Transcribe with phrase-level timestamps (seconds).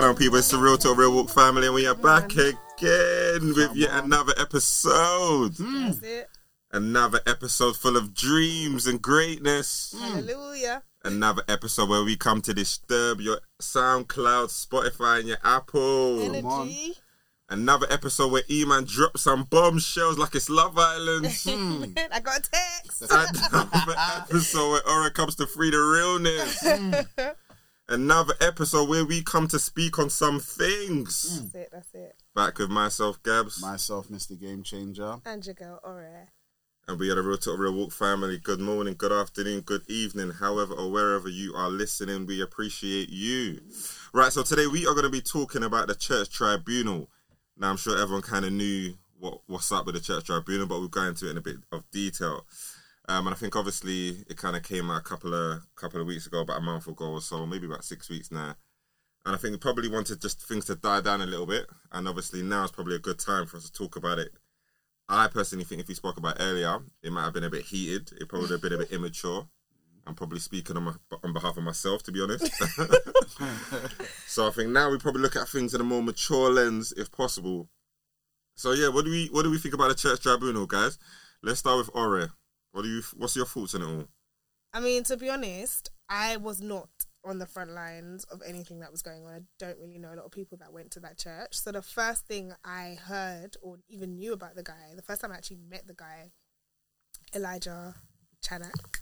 [0.00, 0.38] What's going on, people?
[0.38, 4.32] It's the Real Talk Real Walk family, and we are back again with yet another
[4.38, 5.58] episode.
[5.58, 5.88] Hmm.
[5.88, 6.28] That's it.
[6.72, 9.94] Another episode full of dreams and greatness.
[9.94, 10.14] Hmm.
[10.14, 10.84] Hallelujah.
[11.04, 16.22] Another episode where we come to disturb your SoundCloud, Spotify, and your Apple.
[16.22, 16.94] Energy.
[17.50, 21.26] Another episode where E-Man drops some bombshells like it's Love Island.
[21.44, 21.84] Hmm.
[22.10, 23.02] I got a text.
[23.02, 27.36] Another episode where Aura comes to free the realness.
[27.90, 31.40] Another episode where we come to speak on some things.
[31.40, 31.68] That's it.
[31.72, 32.14] That's it.
[32.36, 34.40] Back with myself, Gabs, Myself, Mr.
[34.40, 35.16] Game Changer.
[35.26, 36.28] And your girl, Aura.
[36.86, 38.38] and we are the Real Talk Real Walk family.
[38.38, 42.26] Good morning, good afternoon, good evening, however or wherever you are listening.
[42.26, 43.60] We appreciate you.
[44.14, 47.10] Right, so today we are going to be talking about the Church Tribunal.
[47.58, 50.78] Now, I'm sure everyone kind of knew what what's up with the Church Tribunal, but
[50.78, 52.46] we'll go into it in a bit of detail.
[53.10, 56.06] Um, and I think obviously it kind of came out a couple of couple of
[56.06, 58.54] weeks ago, about a month ago or so, maybe about six weeks now.
[59.26, 61.66] And I think we probably wanted just things to die down a little bit.
[61.90, 64.30] And obviously now is probably a good time for us to talk about it.
[65.08, 67.64] I personally think if we spoke about it earlier, it might have been a bit
[67.64, 68.12] heated.
[68.12, 69.48] It probably would have been a bit immature.
[70.06, 70.92] I'm probably speaking on, my,
[71.24, 72.46] on behalf of myself, to be honest.
[74.28, 77.10] so I think now we probably look at things in a more mature lens, if
[77.10, 77.68] possible.
[78.54, 80.96] So yeah, what do we what do we think about the church tribunal, guys?
[81.42, 82.30] Let's start with Ore.
[82.72, 83.02] What do you?
[83.16, 84.08] What's your thoughts on it all?
[84.72, 86.88] I mean, to be honest, I was not
[87.24, 89.32] on the front lines of anything that was going on.
[89.32, 91.58] I don't really know a lot of people that went to that church.
[91.58, 95.32] So the first thing I heard or even knew about the guy, the first time
[95.32, 96.30] I actually met the guy,
[97.34, 97.94] Elijah
[98.42, 99.00] Chanak,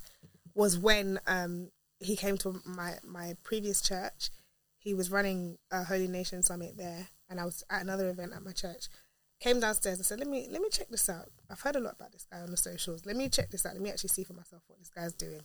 [0.55, 4.31] was when um, he came to my my previous church.
[4.79, 8.43] He was running a Holy Nation Summit there, and I was at another event at
[8.43, 8.89] my church.
[9.41, 11.31] Came downstairs and said, "Let me let me check this out.
[11.49, 13.07] I've heard a lot about this guy on the socials.
[13.07, 13.75] Let me check this out.
[13.75, 15.43] Let me actually see for myself what this guy's doing."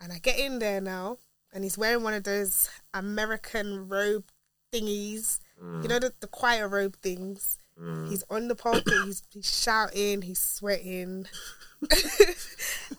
[0.00, 1.18] And I get in there now,
[1.52, 4.24] and he's wearing one of those American robe
[4.72, 5.40] thingies.
[5.82, 7.58] You know the, the choir robe things.
[8.08, 8.92] He's on the pulpit.
[9.06, 10.20] He's, he's shouting.
[10.20, 11.26] He's sweating,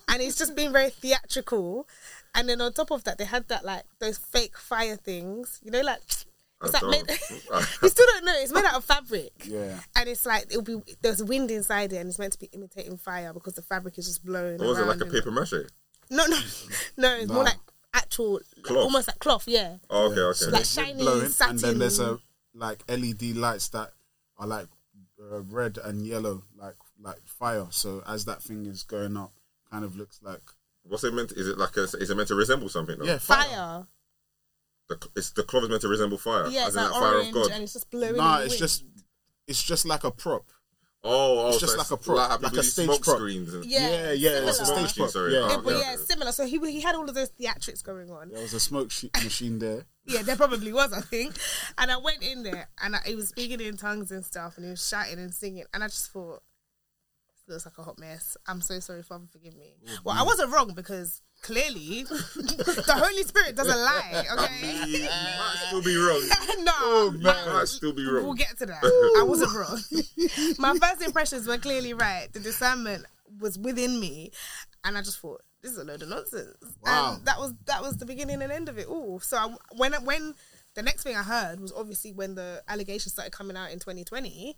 [0.07, 1.87] and he's just being very theatrical.
[2.33, 5.59] And then on top of that, they had that like those fake fire things.
[5.63, 6.01] You know, like
[6.63, 8.33] it's like made, you still don't know.
[8.37, 9.31] It's made out of fabric.
[9.45, 9.79] Yeah.
[9.95, 12.97] And it's like it'll be there's wind inside it, and it's meant to be imitating
[12.97, 14.57] fire because the fabric is just blowing.
[14.59, 15.53] What was it like a paper mache?
[16.09, 16.37] No, no,
[16.97, 17.15] no.
[17.15, 17.57] It's more like
[17.93, 18.83] actual, like, Cloth.
[18.83, 19.47] almost like cloth.
[19.47, 19.77] Yeah.
[19.89, 20.37] Oh, okay, okay.
[20.37, 21.55] So Like there's it shiny blowing, satin.
[21.55, 22.19] And then there's a
[22.53, 23.91] like LED lights that
[24.37, 24.67] are like
[25.19, 27.67] uh, red and yellow, like like fire.
[27.69, 29.33] So as that thing is going up,
[29.69, 30.41] kind of looks like
[30.83, 31.29] What's it meant?
[31.29, 31.83] To, is it like a?
[31.83, 32.97] Is it meant to resemble something?
[32.97, 33.05] Though?
[33.05, 33.43] yeah, fire.
[33.45, 33.87] Fire.
[34.99, 36.47] The, it's the cloth is meant to resemble fire.
[36.47, 37.51] Yeah, as it's in like that fire orange, of God.
[37.51, 38.17] and it's just blowing.
[38.17, 38.59] Nah, in the it's wind.
[38.59, 38.85] just
[39.47, 40.45] it's just like a prop.
[41.03, 43.01] Oh, oh, It's so just like a prop, like, how like a use stage smoke
[43.01, 43.17] prop.
[43.17, 43.51] screens.
[43.55, 44.87] And, Yeah, Yeah, yeah, it's a similar.
[44.87, 45.09] stage prop.
[45.09, 45.49] Sorry, Yeah.
[45.49, 45.79] Yeah, but okay.
[45.79, 46.31] yeah, similar.
[46.31, 48.29] So he he had all of those theatrics going on.
[48.29, 49.85] There was a smoke sh- machine there.
[50.05, 51.35] Yeah, there probably was, I think.
[51.79, 54.65] And I went in there and I, he was speaking in tongues and stuff and
[54.65, 55.63] he was shouting and singing.
[55.73, 56.43] And I just thought,
[57.47, 58.37] this looks like a hot mess.
[58.47, 59.73] I'm so sorry, Father, forgive me.
[60.03, 62.03] Well, I wasn't wrong because clearly
[62.35, 64.85] the Holy Spirit doesn't lie, okay?
[64.87, 66.21] You might still be wrong.
[66.63, 68.25] no, oh, You might still be wrong.
[68.25, 68.83] we'll get to that.
[69.19, 69.79] I wasn't wrong.
[70.57, 72.27] My first impressions were clearly right.
[72.31, 73.05] The discernment
[73.39, 74.31] was within me.
[74.83, 76.55] And I just thought, this is a load of nonsense.
[76.83, 77.15] Wow.
[77.15, 79.19] And that was that was the beginning and end of it all.
[79.19, 80.33] So I, when when
[80.75, 84.57] the next thing I heard was obviously when the allegations started coming out in 2020,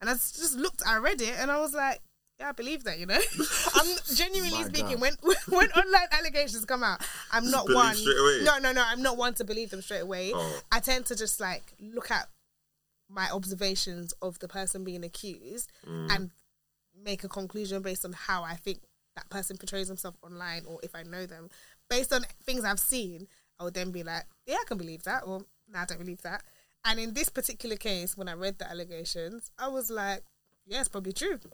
[0.00, 2.00] and I just looked, I read it, and I was like,
[2.40, 2.98] yeah, I believe that.
[2.98, 3.18] You know,
[3.74, 4.98] I'm genuinely My speaking.
[4.98, 5.00] God.
[5.00, 5.14] When
[5.48, 7.00] when online allegations come out,
[7.32, 7.96] I'm not one.
[8.44, 8.82] No, no, no.
[8.86, 10.32] I'm not one to believe them straight away.
[10.34, 10.60] Oh.
[10.70, 12.28] I tend to just like look at
[13.10, 16.14] my observations of the person being accused Mm.
[16.14, 16.30] and
[17.04, 18.80] make a conclusion based on how I think
[19.16, 21.48] that person portrays himself online or if I know them.
[21.88, 23.26] Based on things I've seen,
[23.58, 25.40] I would then be like, yeah, I can believe that, or
[25.72, 26.42] no, I don't believe that.
[26.84, 30.22] And in this particular case, when I read the allegations, I was like,
[30.66, 31.38] yeah, it's probably true.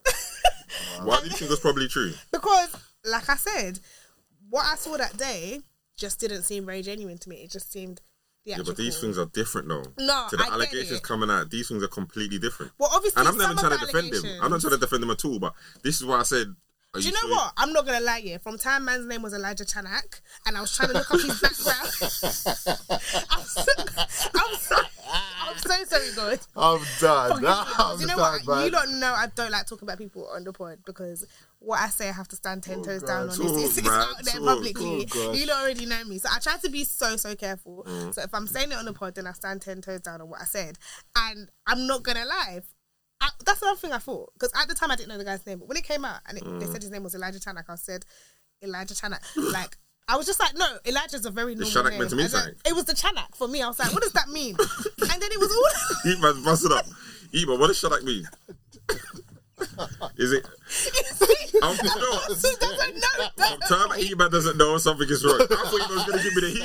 [1.03, 2.13] Why do you think that's probably true?
[2.33, 3.79] because, like I said,
[4.51, 5.61] what I saw that day
[5.97, 7.37] just didn't seem very genuine to me.
[7.37, 8.01] It just seemed
[8.45, 9.85] Yeah, but these things are different though.
[9.99, 12.73] No, to the I allegations coming out, these things are completely different.
[12.79, 14.43] Well, obviously, And I'm not even trying to defend him.
[14.43, 15.39] I'm not trying to defend him at all.
[15.39, 16.55] But this is why I said.
[16.95, 17.53] Do you know sure what?
[17.57, 18.39] I'm not gonna lie here.
[18.39, 21.41] From time, man's name was Elijah Chanak, and I was trying to look up his
[21.43, 21.89] background.
[23.31, 23.73] I'm, so,
[24.33, 24.77] I'm, so,
[25.55, 26.41] I'm so sorry, God.
[26.57, 27.45] I'm done.
[27.79, 28.47] I'm you know done, what?
[28.57, 28.65] man.
[28.67, 29.13] You don't know.
[29.13, 31.27] I don't like talking about people on the pod because
[31.61, 33.37] what I say, I have to stand ten toes down on.
[33.37, 34.45] Talk, It's, it's out there talk.
[34.45, 35.09] publicly.
[35.15, 37.85] Oh, you don't already know me, so I try to be so so careful.
[37.89, 38.15] Mm.
[38.15, 40.29] So if I'm saying it on the pod, then I stand ten toes down on
[40.29, 40.79] what I said,
[41.17, 42.61] and I'm not gonna lie.
[43.21, 45.47] I, that's another thing I thought because at the time I didn't know the guy's
[45.47, 46.61] name, but when it came out and it, Mm.
[46.61, 48.05] they said his name was Elijah Chanak, I said
[48.63, 49.21] Elijah Chanak.
[49.53, 51.99] like I was just like, no, Elijah's a very normal Chanak name.
[52.01, 52.61] meant to mean And then- something?
[52.67, 53.63] It was the Chanak for me.
[53.63, 54.55] I was like, what does that mean?
[55.01, 55.51] and then it was
[56.05, 56.13] all.
[56.13, 56.85] Ema, bust it up.
[57.35, 58.25] Ema, what does Chanak mean?
[60.17, 60.45] Is it?
[61.63, 62.29] I'm, you know what?
[62.29, 63.29] He doesn't know.
[63.37, 65.41] From time Ema doesn't know something is wrong.
[65.41, 66.61] I thought Ema was going to give me the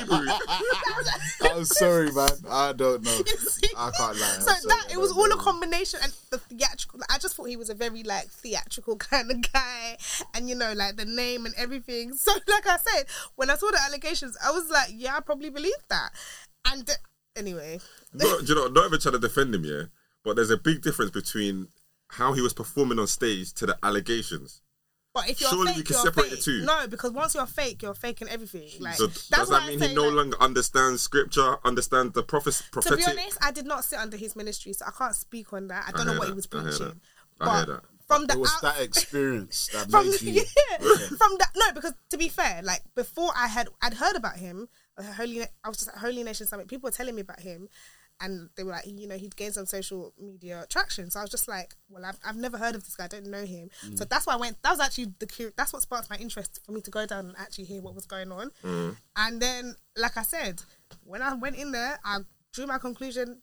[1.40, 1.50] Hebrew.
[1.56, 2.30] I'm sorry, man.
[2.50, 3.10] I don't know.
[3.76, 4.32] I can't lie.
[4.36, 7.00] I'm So sorry, that it was don't all a combination and the theatrical.
[7.08, 9.96] I just thought he was a very like theatrical kind of guy,
[10.34, 12.14] and you know, like the name and everything.
[12.14, 13.04] So, like I said,
[13.36, 16.10] when I saw the allegations, I was like, yeah, I probably believe that.
[16.66, 16.94] And uh,
[17.36, 17.80] anyway,
[18.12, 19.84] No, do you know, not even trying to defend him, yeah,
[20.24, 21.68] but there's a big difference between
[22.10, 24.62] how he was performing on stage to the allegations.
[25.14, 26.62] but if you're Surely fake, you can you're separate the two.
[26.64, 28.68] No, because once you're fake, you're faking everything.
[28.80, 32.12] Like So that's does why that I mean he no like, longer understands scripture, understands
[32.14, 33.08] the prophes- To be prophetic?
[33.08, 35.84] honest, I did not sit under his ministry, so I can't speak on that.
[35.88, 36.32] I don't hear know what that.
[36.32, 36.78] he was I hear that.
[36.78, 37.00] preaching.
[37.40, 37.82] I hear But that.
[38.06, 40.32] From the It was out- that experience that from made you.
[40.70, 40.78] yeah,
[41.20, 44.68] from that no because to be fair like before i had i'd heard about him
[44.98, 47.68] uh, holy i was just at holy nation summit people were telling me about him
[48.20, 51.10] and they were like you know he'd gained some social media traction.
[51.10, 53.04] So i was just like well i've, I've never heard of this guy.
[53.04, 53.70] I don't know him.
[53.86, 53.98] Mm.
[53.98, 56.72] So that's why i went that was actually the that's what sparked my interest for
[56.72, 58.50] me to go down and actually hear what was going on.
[58.64, 58.96] Mm.
[59.16, 60.62] And then like i said
[61.04, 62.18] when i went in there i
[62.52, 63.40] drew my conclusion.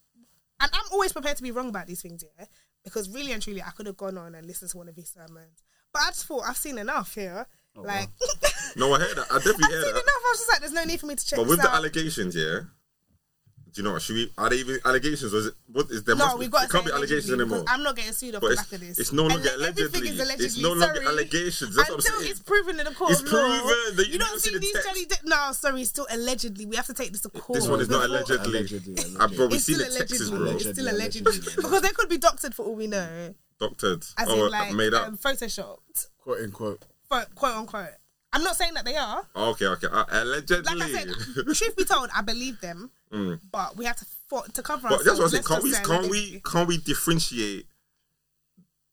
[0.60, 2.46] And i'm always prepared to be wrong about these things yeah?
[2.84, 5.10] Because really and truly i could have gone on and listened to one of his
[5.10, 5.64] sermons.
[5.94, 7.48] But i just thought i've seen enough here.
[7.76, 8.10] Oh, like
[8.76, 9.28] No, I hear that.
[9.32, 10.04] I definitely I've hear seen that.
[10.04, 10.22] enough.
[10.26, 11.76] I was just like, there's no need for me to check But with the out.
[11.78, 12.60] allegations, yeah.
[13.78, 14.02] Do you know what?
[14.02, 14.32] Should we?
[14.40, 15.32] Are they even allegations?
[15.36, 15.54] Or is it?
[15.72, 16.16] What is there?
[16.16, 17.64] no, must we've got it can't be allegations anymore.
[17.68, 18.98] I'm not getting sued off But the it's, back of this.
[18.98, 20.10] it's no longer Alle- everything allegedly.
[20.10, 20.46] is allegedly.
[20.48, 21.76] It's no longer allegations.
[21.76, 22.32] That's what I'm Until saying.
[22.32, 23.60] it's proven in the court It's of law.
[23.62, 24.88] proven that you you don't don't see see the these text.
[24.88, 25.26] Johnny Depp.
[25.26, 26.66] No, sorry, it's still allegedly.
[26.66, 27.60] We have to take this to court.
[27.60, 28.58] This one is not before- allegedly.
[28.58, 30.40] Allegedly, Ah, bro, we It's see still the Texas, allegedly.
[30.40, 30.56] bro.
[30.56, 31.64] It's still Allegedly, allegedly allegedly.
[31.64, 34.04] because they could be doctored for all we know, Doctored.
[34.18, 35.08] as oh, in like made up.
[35.10, 36.82] um, photoshopped, quote unquote.
[37.08, 37.90] quote, quote unquote.
[38.34, 39.26] I'm not saying that they are.
[39.36, 39.88] Okay, okay.
[39.92, 40.76] Uh, allegedly.
[40.76, 41.08] Like I said,
[41.56, 42.92] truth be told, I believe them,
[43.52, 44.92] but we have to for, to cover Mm.
[44.92, 45.44] but that's what I'm saying.
[45.44, 45.72] Can't we?
[45.72, 46.42] say Can't we?
[46.46, 47.66] Can't we differentiate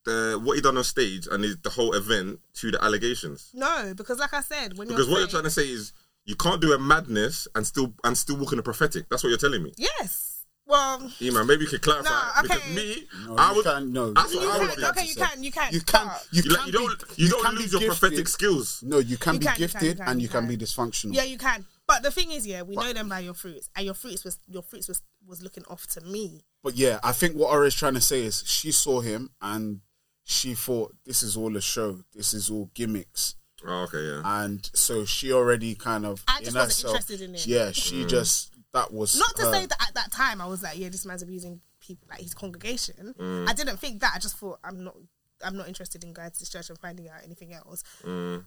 [0.05, 3.51] the what he done on stage and his, the whole event to the allegations?
[3.55, 5.93] No, because like I said, when Because you're what you're trying to say is
[6.25, 9.09] you can't do a madness and still and still walk in the prophetic.
[9.09, 9.73] That's what you're telling me.
[9.77, 10.31] Yes.
[10.67, 11.47] Well, Yeah, man.
[11.47, 12.75] Maybe you could clarify No, because okay.
[12.75, 13.65] me, No, I you would.
[13.67, 13.89] can't.
[13.93, 14.85] No, That's you what I would can.
[14.85, 15.43] Okay, you can.
[15.45, 15.73] You can.
[15.75, 16.07] You can.
[16.07, 16.99] but- You, You, like, can you don't.
[17.09, 17.99] be, You, don't can lose your gifted.
[18.01, 18.83] prophetic skills.
[18.83, 20.49] No, you can You be can, you can, gifted you can, and you you can
[20.49, 21.15] be dysfunctional.
[21.15, 21.67] Yeah, you can.
[21.95, 24.39] But the thing is, yeah, we know them by your fruits, and your fruits was
[24.49, 26.43] your fruits was was looking off to me.
[26.63, 29.81] But yeah, I think what Aura's trying to say is she saw him and
[30.25, 32.01] she thought this is all a show.
[32.13, 33.37] This is all gimmicks.
[33.65, 34.23] Oh, okay, yeah.
[34.25, 37.47] And so she already kind of I just in wasn't herself, interested in it.
[37.47, 39.53] Yeah, she just that was Not to her.
[39.53, 42.35] say that at that time I was like, yeah, this man's abusing people like his
[42.35, 43.15] congregation.
[43.17, 43.49] Mm.
[43.49, 44.13] I didn't think that.
[44.17, 44.97] I just thought I'm not
[45.45, 47.85] I'm not interested in going to this church and finding out anything else.
[48.03, 48.45] Mm.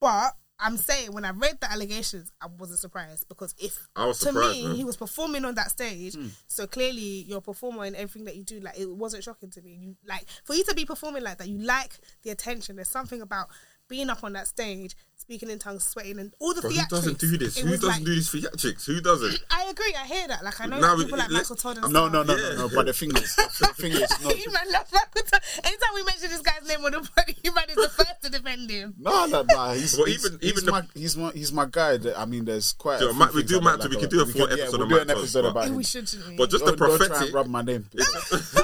[0.00, 4.18] But I'm saying when I read the allegations, I wasn't surprised because if I was
[4.20, 4.74] to me man.
[4.74, 6.28] he was performing on that stage, hmm.
[6.48, 8.60] so clearly you're a performer in everything that you do.
[8.60, 9.78] Like it wasn't shocking to me.
[9.80, 12.76] You like for you to be performing like that, you like the attention.
[12.76, 13.48] There's something about
[13.88, 16.84] being up on that stage, speaking in tongues, sweating, and all the But theatrics.
[16.90, 17.56] who doesn't do this?
[17.58, 18.86] It Who doesn't like- do these theatrics?
[18.86, 19.38] Who doesn't?
[19.50, 19.94] I agree.
[19.98, 20.42] I hear that.
[20.44, 22.12] Like I know Now, that people like let's- Michael Todd and No, stuff.
[22.12, 22.54] no, no, Yeah.
[22.54, 22.74] no, no.
[22.74, 25.42] But the thing is, the thing is, no, you man love Michael Todd.
[25.64, 28.30] Anytime we mention this guy's name on the pod, you man is the first to
[28.30, 28.94] defend him.
[28.98, 29.72] no, no, no.
[29.72, 31.96] He's, Well, he's, even- he's even the- my, he's my, he's my guy.
[31.98, 33.00] That- I mean, there's quite.
[33.00, 34.32] Yeah, a few Matt, we do I Matt, don't we like could do a full
[34.42, 35.74] we could- episode yeah, we'll do an episode about him.
[35.76, 36.08] we should.
[36.38, 37.26] But just the Don't- don't try prophetic.
[37.26, 37.86] and rub my name.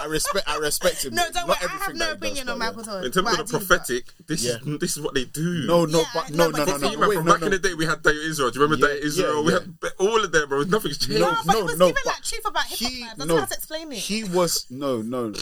[0.00, 0.48] I respect.
[0.48, 1.14] I respect him.
[1.14, 1.56] no, don't worry.
[1.62, 2.66] I have no that he does, opinion on but.
[2.66, 3.04] Michael Todd.
[3.04, 5.66] In terms of the prophetic, this is this is what they do.
[5.66, 6.92] No, no, but no, no, no, no, no.
[7.00, 7.46] no wait, from no, back no.
[7.46, 8.50] in the day, we had Dayo Israel.
[8.50, 9.34] Do you remember Yeah, Dayo Israel?
[9.36, 9.58] yeah, we yeah.
[9.60, 10.62] had all of them, bro.
[10.62, 11.20] Nothing's changed.
[11.20, 12.90] No, but no, it was no, even like truth about hip hop.
[12.90, 13.98] he That's no how to explain it.
[13.98, 15.32] he was no no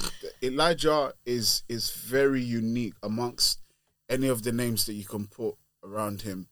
[0.43, 3.61] elijah is is very unique amongst
[4.09, 5.55] any of the names that you can put
[5.85, 6.49] around him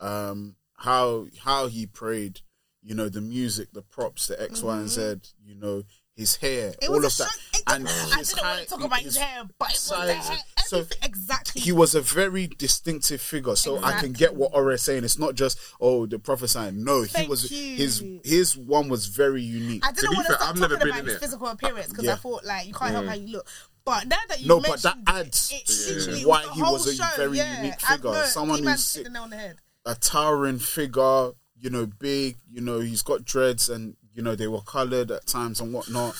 [0.00, 2.40] um how how he prayed
[2.82, 5.82] you know the music the props the X, Y, and z you know
[6.20, 7.28] his hair It all of a that shock.
[7.66, 9.94] And I his didn't want height, to talk about his hair, but it was the
[9.96, 10.28] size.
[10.28, 10.38] hair.
[10.66, 11.60] So exactly.
[11.60, 13.56] he was a very distinctive figure.
[13.56, 15.02] So I can get what Ore is saying.
[15.04, 16.84] It's not just oh the prophesying.
[16.84, 17.76] No, he was you.
[17.76, 19.84] his his one was very unique.
[19.86, 21.20] I didn't be want to fair, stop I've never talking been about in his it.
[21.20, 22.12] physical appearance because Yeah.
[22.12, 23.46] I thought like you can't help how you look.
[23.84, 26.62] But now that you No, but that mentioned it, adds it, to literally why he
[26.62, 27.62] was a show, very yeah.
[27.62, 28.10] unique figure.
[28.12, 29.56] know, Someone who's hit the nail on the head.
[29.86, 34.48] a towering figure, you know, big, you know, he's got dreads and, you know, they
[34.48, 36.14] were colored at times and whatnot.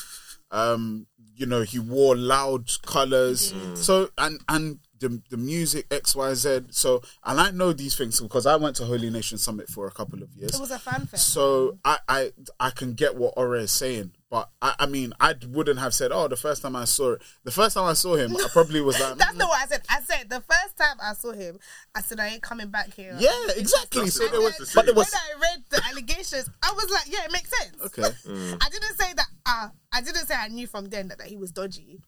[0.51, 3.55] Um, you know, he wore loud colors.
[3.75, 6.61] So, and, and the the music X Y Z.
[6.71, 9.91] So and I know these things because I went to Holy Nation Summit for a
[9.91, 10.55] couple of years.
[10.55, 11.19] It was a fanfare.
[11.19, 15.35] So I, I I can get what Ore is saying, but I, I mean I
[15.49, 18.15] wouldn't have said, oh, the first time I saw it, the first time I saw
[18.15, 19.83] him, I probably was like, That's not what I said.
[19.91, 21.59] I said the first time I saw him,
[21.95, 23.17] I said I ain't coming back here.
[23.19, 24.09] yeah, exactly.
[24.09, 27.13] So there was, was but there was when I read the allegations, I was like,
[27.13, 27.77] yeah, it makes sense.
[27.87, 28.03] okay.
[28.61, 29.27] I didn't say that.
[29.45, 32.01] Uh, I didn't say I knew from then that, that he was dodgy.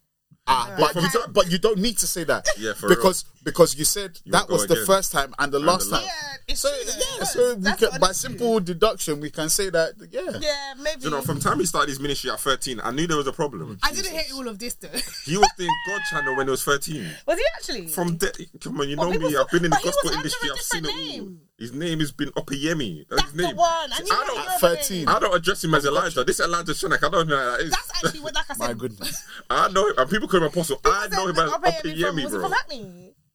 [0.46, 2.46] Ah, but you don't, but you don't need to say that.
[2.58, 4.86] Yeah, for because because you said You that was the again.
[4.86, 6.04] first time and the last the time.
[6.04, 6.92] Yeah, it's So true.
[7.18, 8.12] yeah, so we can, by an issue.
[8.14, 10.22] simple deduction we can say that yeah.
[10.40, 11.02] Yeah, maybe.
[11.04, 13.32] You know, from time he started his ministry at 13, I knew there was a
[13.32, 13.78] problem.
[13.84, 14.88] I didn't hear all of this though.
[15.24, 17.08] He was doing God channel when he was 13.
[17.26, 17.86] was he actually?
[17.86, 19.36] From de- come on, you know people me.
[19.36, 20.48] I've been in the but he gospel was under industry.
[20.48, 21.26] a I've seen it different all.
[21.26, 21.40] name.
[21.58, 23.06] His name has been Opeyemi.
[23.08, 23.56] That's, That's his the name.
[23.56, 23.68] one.
[23.70, 25.06] I I don't- you were 13.
[25.08, 26.24] I don't address him as Elijah.
[26.24, 27.70] This Elijah Chanak, I don't know who that is.
[27.70, 28.66] That's actually what, like I said.
[28.66, 29.24] My goodness.
[29.50, 30.80] I know him, and people call him Apostle.
[30.84, 32.48] I know him as Opeyemi, Was he bro.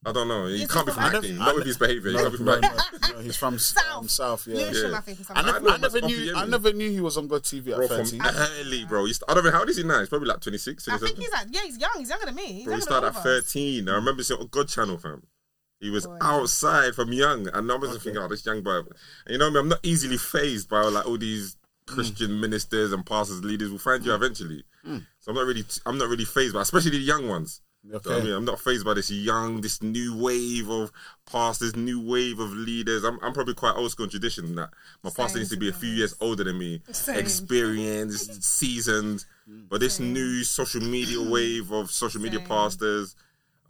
[0.06, 0.46] I don't know.
[0.46, 1.28] He Is can't he be from from Hackney.
[1.28, 1.44] Hackney?
[1.44, 2.10] Not with his behaviour.
[2.10, 2.98] He No, can't be from no, Hackney.
[3.02, 3.84] no, no, he's from South.
[3.96, 4.46] um, South.
[4.46, 4.56] Yeah.
[4.56, 4.96] Lewisham, Yeah.
[4.96, 5.18] I think.
[5.34, 6.34] I never, know I never knew.
[6.36, 8.20] I never knew he was on God TV at Bro, from
[8.60, 9.04] early, bro.
[9.06, 9.98] He's, I don't know how old is he now.
[9.98, 11.90] He's probably like 26, I think he's like, yeah, he's young.
[11.98, 12.46] He's younger than me.
[12.46, 13.52] He's Bro, he started at all of us.
[13.52, 13.88] 13.
[13.88, 15.24] I remember seeing on God channel, fam.
[15.80, 16.16] He was Boy.
[16.22, 18.78] outside from young, and I was just thinking, oh, this young boy.
[18.78, 18.86] And
[19.28, 21.56] you know me, I'm not easily phased by like all these
[21.88, 23.70] Christian ministers and pastors, leaders.
[23.70, 24.64] will find you eventually.
[24.84, 27.60] So I'm not really, I'm not really phased by, especially the young ones.
[27.84, 30.90] Know I mean, I'm not phased by this young, this new wave of
[31.30, 33.04] pastors, new wave of leaders.
[33.04, 34.70] I'm, I'm probably quite old school in tradition that
[35.02, 37.16] my pastor needs to be a few years older than me, Same.
[37.18, 39.24] experienced, seasoned.
[39.46, 42.48] But this new social media wave of social media Same.
[42.48, 43.16] pastors,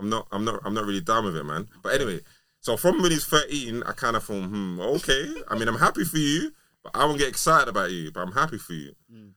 [0.00, 1.68] I'm not, I'm not, I'm not really down with it, man.
[1.82, 2.20] But anyway,
[2.60, 5.32] so from when he's 13, I kind of thought, hmm, okay.
[5.48, 6.50] I mean, I'm happy for you,
[6.94, 8.10] I won't get excited about you.
[8.10, 8.94] But I'm happy for you.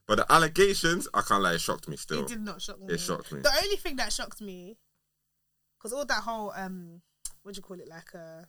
[0.08, 2.22] But the allegations, I can't lie, it shocked me still.
[2.22, 2.94] It did not shock me.
[2.94, 3.42] It shocked me.
[3.42, 4.78] The only thing that shocked me,
[5.78, 7.02] because all that whole um,
[7.44, 8.44] what do you call it, like uh,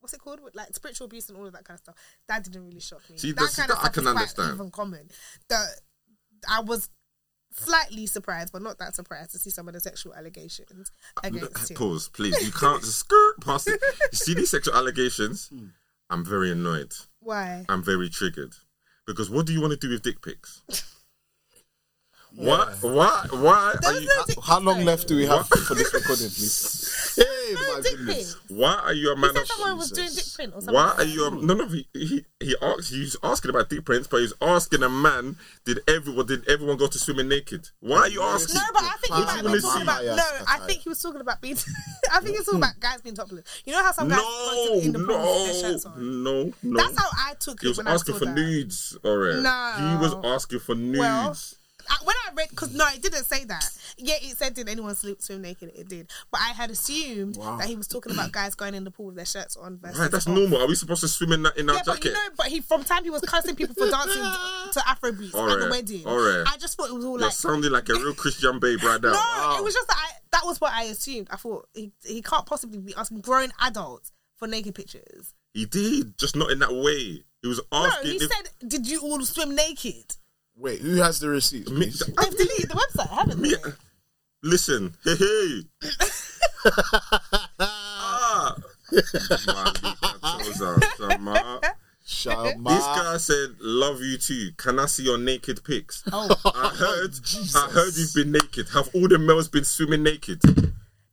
[0.00, 1.94] what's it called, With, like spiritual abuse and all of that kind of stuff.
[2.28, 3.18] That didn't really shock me.
[3.18, 4.54] See, that kind that of I can is quite understand.
[4.54, 5.08] Even common.
[5.48, 5.66] The
[6.48, 6.88] I was
[7.52, 10.90] slightly surprised, but not that surprised to see some of the sexual allegations
[11.22, 11.76] against him.
[11.76, 12.44] Pause, please.
[12.44, 13.80] You can't just skirt past it.
[14.12, 15.50] You see these sexual allegations?
[16.10, 16.92] I'm very annoyed.
[17.22, 17.64] Why?
[17.68, 18.54] I'm very triggered.
[19.06, 20.62] Because what do you want to do with dick pics?
[22.34, 22.76] What?
[22.82, 23.26] Why?
[23.30, 24.08] Why are you?
[24.36, 26.88] no How long left do we have for this recording, please?
[27.14, 28.36] Hey, No my goodness.
[28.48, 29.48] Why are you a He man said of?
[29.48, 30.74] someone was doing dick print or something.
[30.74, 31.26] Why are you?
[31.26, 31.68] A, no, no.
[31.68, 32.88] He he he asked.
[32.90, 35.36] He's asking about dick prints, but he's asking a man.
[35.66, 36.24] Did everyone?
[36.24, 37.68] Did everyone go to swimming naked?
[37.80, 38.54] Why are you asking?
[38.54, 40.04] No, but I think he might do have you been wanna talking about.
[40.04, 41.56] No, I think he was talking about being.
[42.12, 43.62] I think he was talking about guys being topless.
[43.66, 46.22] You know how some guys no, in the pool with their shirts no, on.
[46.24, 46.82] no, no.
[46.82, 47.62] That's how I took it.
[47.62, 48.34] He was when asking I for that.
[48.34, 49.42] nudes, alright.
[49.42, 49.90] No.
[49.90, 50.98] He was asking for nudes.
[50.98, 51.36] Well,
[52.04, 53.64] when I read, because no, it didn't say that.
[53.98, 57.56] Yeah, it said, "Did anyone sleep, swim naked?" It did, but I had assumed Wow.
[57.58, 59.78] that he was talking about guys going in the pool with their shirts on.
[59.78, 60.60] Versus right, that's normal.
[60.62, 62.08] Are we supposed to swim in that in our Yeah, but jacket?
[62.08, 64.22] you know, but he from time he was cussing people for dancing
[64.72, 66.06] to Afrobeats at the wedding.
[66.06, 66.46] alright.
[66.52, 69.00] I just thought it was all You're like sounding like a real Christian babe right
[69.00, 69.12] now.
[69.42, 71.28] No, it was just that I, that was what I assumed.
[71.30, 75.34] I thought he, he can't possibly be asking grown adults for naked pictures.
[75.54, 77.24] He did, just not in that way.
[77.42, 78.10] He was asking.
[78.10, 80.16] No, he if, said, "Did you all swim naked?"
[80.56, 81.70] Wait, who has the receipts?
[81.70, 81.98] Me- please?
[82.00, 83.54] They've deleted the website, haven't they?
[84.42, 85.62] listen, hey, hey.
[87.60, 88.56] ah.
[90.92, 91.60] Shama.
[92.04, 92.70] Shama.
[92.70, 94.50] This guy said, "Love you too.
[94.56, 96.28] Can I see your naked pics?" Oh.
[96.44, 97.14] I heard.
[97.56, 98.68] I heard you've been naked.
[98.74, 100.42] Have all the males been swimming naked?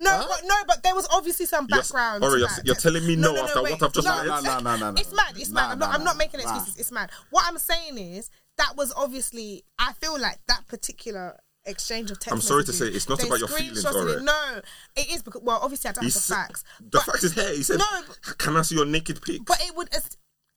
[0.01, 2.23] No, but no, but there was obviously some You're- background.
[2.23, 3.73] Alright, you're- you're telling me no after wait.
[3.73, 4.27] what I've just no, read?
[4.27, 5.01] No, no, no, no, no.
[5.01, 5.33] It's mad.
[5.35, 5.71] It's mad.
[5.71, 5.89] I'm not.
[5.89, 6.55] nah, I'm not nah, making nah.
[6.55, 6.79] excuses.
[6.79, 7.09] It's mad.
[7.31, 8.29] What I'm saying is
[8.59, 9.63] that was obviously.
[9.79, 12.33] I feel like that particular exchange of text.
[12.33, 14.17] I'm sorry to say, it's not about your feelings, screenshotted alright?
[14.17, 14.23] it.
[14.23, 14.61] No,
[14.95, 16.63] it is because well, obviously I don't He have the said- facts.
[16.79, 17.53] The but- fact is here.
[17.53, 17.85] He said, No,
[18.37, 19.89] "Can I see your naked pics?" But it would.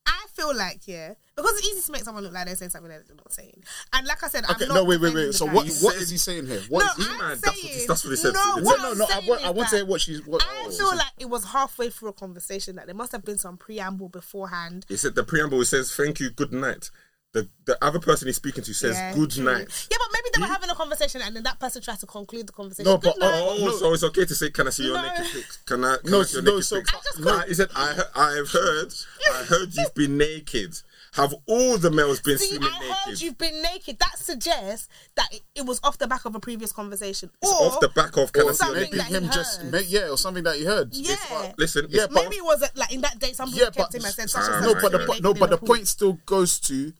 [0.04, 2.88] I feel like yeah, because it's easy to make someone look like they're saying something
[2.90, 3.62] they're not saying.
[3.92, 5.32] And like I said, Okay, I'm not no, wait, wait, wait.
[5.32, 5.52] So guy.
[5.54, 5.66] what?
[5.66, 6.60] He What said- is he saying here?
[6.68, 7.12] What No, is he?
[7.12, 8.34] I'm man, that's what- saying, that's what he said.
[8.34, 10.26] No, what no, I'm no, I saying want, is I want to hear what she's.
[10.26, 13.12] What, oh, I oh, feel like it was halfway through a conversation that there must
[13.12, 14.86] have been some preamble beforehand.
[14.88, 16.90] He said the preamble says, "Thank you, good night."
[17.32, 20.40] The the other person he's speaking to says, Yeah, "Good night." Yeah, but maybe they
[20.42, 22.90] were having a conversation and then that person tries to conclude the conversation.
[22.90, 23.58] No, Good but- oh, night.
[23.62, 23.76] Oh, No.
[23.78, 25.02] so it's okay to say, "Can I see your No.
[25.02, 25.96] naked pics?" Can I?
[25.96, 27.18] Can No, I see your no, naked so- pics?
[27.18, 28.92] No, he said, "I I've heard,
[29.32, 30.76] I heard you've been naked.
[31.14, 32.48] Have all the males been seen.
[32.50, 33.98] See, swimming I naked?" heard you've been naked.
[33.98, 37.30] That suggests that it, it was off the back of a previous conversation.
[37.40, 39.30] It's or off the back of "Can I see something naked?" maybe that he him
[39.32, 39.72] just, heard.
[39.72, 40.92] may, yeah, or something that he heard.
[40.94, 41.52] yeah.
[41.56, 43.92] Listen, Yeah, it's but- Maybe it was a, like in that day somebody Yeah, kept
[43.92, 45.58] but him and said such and no, but the was po- naked no, but the
[45.58, 46.92] point still goes to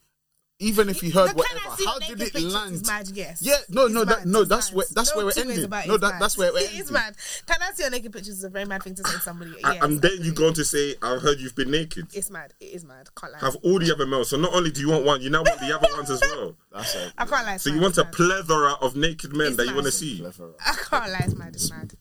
[0.59, 2.75] even if he heard The whatever, can I see how did it land?
[2.75, 3.43] Is mad, yes.
[3.43, 4.45] Yeah, no, It's no, that, no.
[4.45, 4.77] That's mad.
[4.77, 5.65] where that's No where we're two ways ending.
[5.65, 6.23] about it, No, it's that mad.
[6.23, 6.81] that's where we're It ending.
[6.83, 7.17] is mad.
[7.47, 8.39] Can I see your naked pictures?
[8.39, 9.51] Is a very mad thing to say to somebody.
[9.65, 10.33] And- Yes, and then you agree.
[10.35, 12.55] go on to say, "I've heard you've been naked." It's mad.
[12.61, 13.09] It is mad.
[13.17, 13.39] Can't lie.
[13.41, 14.31] Have all the other males.
[14.31, 16.57] So not only do you want one, you now want the other ones as well.
[16.73, 17.13] That's it.
[17.19, 17.55] I can't lie.
[17.55, 18.13] it's So you want it's a mad.
[18.13, 20.19] plethora of naked men It's that you want to see.
[20.21, 20.53] Clever.
[20.65, 21.23] I can't lie.
[21.25, 21.55] It's mad.
[21.55, 21.93] It's mad.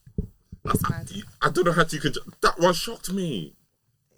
[0.65, 1.11] It's mad.
[1.41, 1.99] I don't know how to.
[1.99, 3.55] Con- that one shocked me.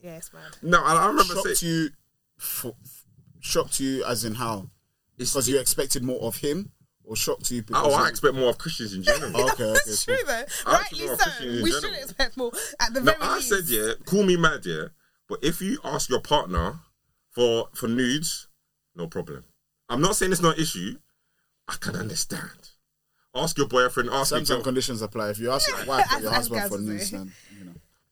[0.02, 0.58] Yeah, it's mad.
[0.62, 1.74] No, I, I remember Shocked saying.
[1.74, 1.90] you,
[2.38, 2.66] f-
[3.44, 4.70] shocked you as in how?
[5.18, 6.72] It's- Because you expected more of him,
[7.04, 7.94] or shocked you oh, because?
[7.94, 9.32] Oh, I expect more of Christians in general.
[9.36, 10.16] Oh, okay, okay, That's cool.
[10.16, 10.44] true though.
[10.66, 11.16] I Rightly so.
[11.42, 11.82] We general.
[11.82, 13.50] should expect more at the No, very I least.
[13.50, 13.94] said yeah.
[14.06, 14.86] Call me mad, yeah.
[15.28, 16.80] But if you ask your partner
[17.32, 18.48] for for nudes,
[18.96, 19.44] no problem.
[19.90, 20.98] I'm not saying it's not an issue.
[21.68, 22.70] I can understand.
[23.36, 24.10] Ask your boyfriend.
[24.10, 25.30] Ask your Terms and conditions apply.
[25.32, 27.26] If you ask your wife or your As- as husband for nudes, news, then you
[27.26, 27.32] know.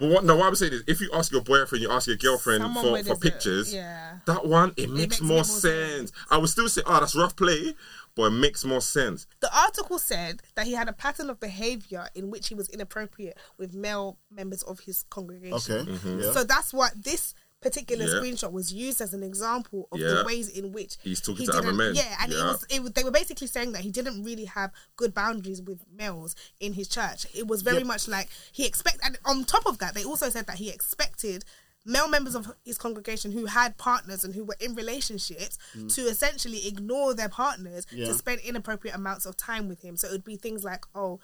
[0.02, 0.26] But what?
[0.26, 2.84] No, what I'm saying is, if you ask your boyfriend, you ask your girlfriend Someone
[2.84, 3.74] for, for there's a- pictures.
[3.74, 4.18] yeah.
[4.26, 6.10] That one, it makes, makes more more sense.
[6.10, 6.12] sense.
[6.30, 7.76] I would still say, oh, that's rough play,
[8.16, 9.26] but it makes more sense.
[9.40, 13.38] The article said that he had a pattern of behavior in which he was inappropriate
[13.58, 15.56] with male members of his congregation.
[15.82, 15.92] Okay.
[15.92, 16.20] Mm-hmm.
[16.22, 16.32] Yeah.
[16.34, 18.14] So that's what this particular Yeah.
[18.16, 20.16] screenshot was used as an example of Yeah.
[20.16, 21.96] the ways in which He's talking he to other didn't- men.
[21.96, 24.72] Yeah, and it was it, was- they were basically saying that he didn't really have
[24.96, 27.28] good boundaries with males in his church.
[27.34, 27.86] It was very Yep.
[27.88, 31.46] much like he expect and on top of that, they also said that he expected
[31.84, 35.58] male members of his congregation who had partners and who were in relationships
[35.90, 37.98] to essentially ignore their partners Mm.
[37.98, 38.06] Yeah.
[38.08, 39.98] to spend inappropriate amounts of time with him.
[39.98, 41.20] So it would be things like, oh,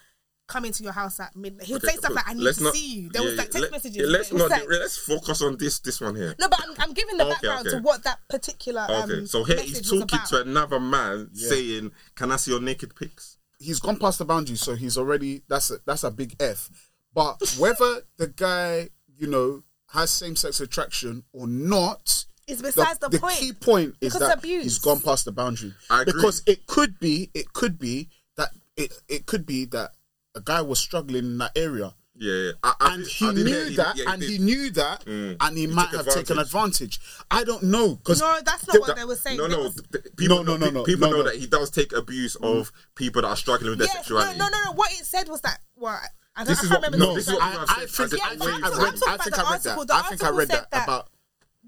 [0.47, 1.67] come into your house at midnight.
[1.67, 3.09] He would Okay, say stuff like, I need let's to not- see you.
[3.09, 3.97] There yeah, was like text let- messages.
[3.97, 4.49] yeah, let's not.
[4.49, 5.79] like- let's focus on this.
[5.79, 6.35] This one here.
[6.39, 7.77] no, but I'm, I'm giving the Okay, background okay.
[7.77, 11.49] to what that particular um, Okay, so here he's talking to another man, Yeah.
[11.49, 15.41] saying, "Can I see your naked pics?" he's gone past the boundary, so he's already
[15.47, 16.69] that's a, that's a big F.
[17.13, 23.09] But whether the guy, you know, has same sex attraction or not, It's besides the,
[23.09, 23.35] point.
[23.35, 24.63] key point is Because that abuse.
[24.63, 25.73] he's gone past the boundary.
[25.89, 26.13] I agree.
[26.13, 29.91] Because it could be, it could be that it it could be that
[30.37, 31.93] a guy was struggling in that area.
[32.19, 32.51] Yeah, yeah.
[32.63, 34.29] I, I And did- he I knew hear- that, yeah, and did.
[34.31, 35.37] he knew that, Mm.
[35.39, 36.95] and he, He might took have taken advantage.
[36.97, 36.99] advantage.
[37.29, 39.37] I don't know because no, that's not the- what they were saying.
[39.37, 41.29] No, no, was- th- th- people No, no, no, no, people no, know no.
[41.29, 44.39] that he does take abuse of people that are struggling with their Yes, no, sexuality.
[44.39, 44.71] no, no, no.
[44.71, 45.59] What it said was that.
[45.75, 45.99] Well,
[46.35, 46.97] I, This I is what- remember.
[46.97, 49.13] no, this is what I, I think I, in think ways I of- read, I'm
[49.13, 49.77] I think I read that.
[49.91, 51.09] I think I read that that- about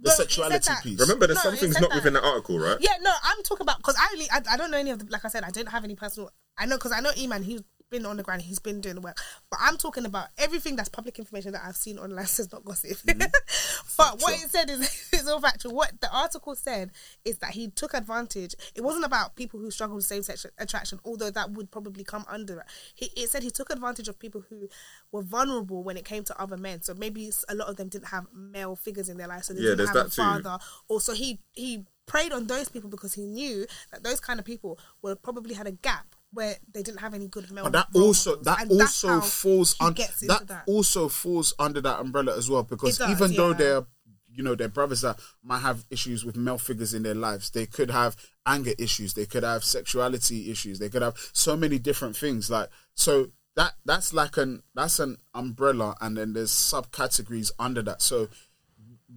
[0.02, 1.00] the No, sexuality that- piece.
[1.00, 1.96] Remember, there's No, some things not that.
[1.98, 2.78] within the article, right?
[2.80, 5.06] Yeah, no, I'm talking about because I really I, I don't know any of the
[5.12, 7.62] like I said I don't have any personal I know because I know Eman he's
[7.90, 9.18] been on the ground he's been doing the work.
[9.50, 12.92] But I'm talking about everything that's public information that I've seen online says not gossip.
[12.92, 13.20] Mm-hmm.
[13.98, 15.74] but what it said is is all factual.
[15.76, 16.92] What the article said
[17.26, 21.00] is that he took advantage it wasn't about people who struggle with same sex attraction
[21.06, 22.66] although that would probably come under it.
[22.96, 24.70] He, it said he took advantage of people who
[25.12, 26.82] were vulnerable when it came to other men.
[26.82, 29.62] So maybe a lot of them didn't have male figures in their life so they
[29.62, 30.22] Yeah, didn't there's have a that too.
[30.22, 30.60] father.
[30.88, 34.80] Also he he preyed on those people because he knew that those kind of people
[35.02, 37.64] were probably had a gap where they didn't have any good male.
[37.66, 38.46] But that also models.
[38.46, 40.64] that And also falls under that, that.
[40.68, 43.86] also falls under that umbrella as well because does, even though they're
[44.32, 47.66] you know they're brothers that might have issues with male figures in their lives they
[47.66, 48.16] could have
[48.46, 52.70] anger issues they could have sexuality issues they could have so many different things like
[52.94, 58.30] so that that's like an that's an umbrella and then there's subcategories under that so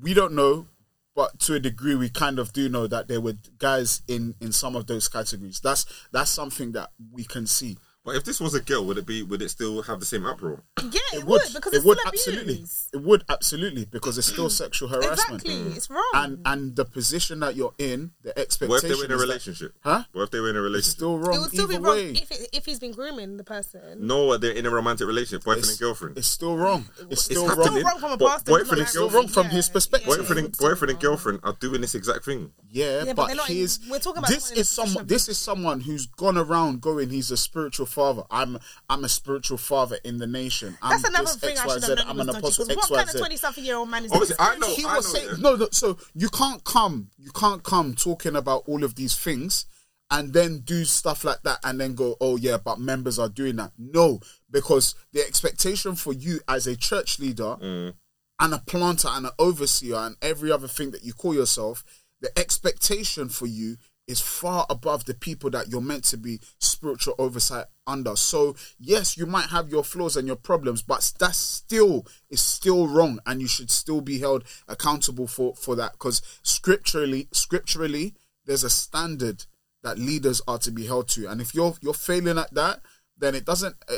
[0.01, 0.67] we don't know
[1.15, 4.53] but to a degree we kind of do know that there were guys in in
[4.53, 5.61] some of those categories.
[5.61, 9.07] That's that's something that we can see But if this was a girl, would it
[9.07, 9.23] be?
[9.23, 10.65] Would it still have the same uproar?
[10.83, 14.19] yeah, it, it would, would because it it's would still absolutely it would absolutely because
[14.19, 15.77] it's still sexual harassment Exactly, mm.
[15.77, 16.11] it's wrong.
[16.15, 19.15] and and the position that you're in the What expectation if they were in a
[19.15, 19.73] is that- relationship?
[19.85, 20.89] huh What if they were in a relationship?
[20.89, 23.37] it's still wrong it would still be wrong way if it, if he's been grooming
[23.37, 24.05] the person.
[24.07, 26.19] no, they're in a romantic relationship, boyfriend it's, and girlfriend.
[26.19, 27.85] it's still wrong it's still It's wrong happening.
[27.85, 30.09] wrong from a but boyfriend not and it's still girlfriend, wrong from Yeah, his perspective
[30.11, 30.17] yeah.
[30.17, 32.51] boyfriend, and, boyfriend and girlfriend are doing this exact thing.
[32.69, 34.87] Yeah, but but, they're in- he's we're talking about this someone in a is position
[34.89, 38.23] someone of this is someone who's gone around going he's a spiritual father.
[38.31, 40.77] I'm I'm a spiritual father in the nation.
[40.83, 43.09] I'm That's another this thing I should have known I'm an apostle Because what kind
[43.15, 45.43] of twenty-something year old man is Obviously, I know- he I was know, saying yeah.
[45.51, 45.69] no, no.
[45.71, 49.67] So you can't come, you can't come talking about all of these things
[50.11, 53.57] and then do stuff like that and then go, oh yeah, but members are doing
[53.57, 53.73] that.
[53.79, 57.95] No, because the expectation for you as a church leader Mm.
[58.41, 61.83] and a planter and an overseer and every other thing that you call yourself,
[62.21, 67.15] the expectation for you is far above the people that you're meant to be spiritual
[67.19, 68.17] oversight under.
[68.17, 72.89] So yes, you might have your flaws and your problems, but that still is still
[72.89, 75.93] wrong, and you should still be held accountable for for that.
[75.93, 79.45] Because scripturally, scripturally, there's a standard
[79.83, 82.81] that leaders are to be held to, and if you're you're failing at that,
[83.17, 83.97] then it doesn't, uh,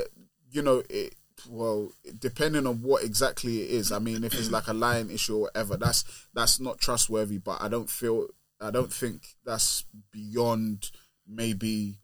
[0.50, 1.14] you know, it,
[1.48, 3.92] well, depending on what exactly it is.
[3.92, 7.38] I mean, if it's like a lying issue or whatever, that's that's not trustworthy.
[7.38, 8.28] But I don't feel
[8.60, 10.90] I don't think that's beyond
[11.26, 11.98] maybe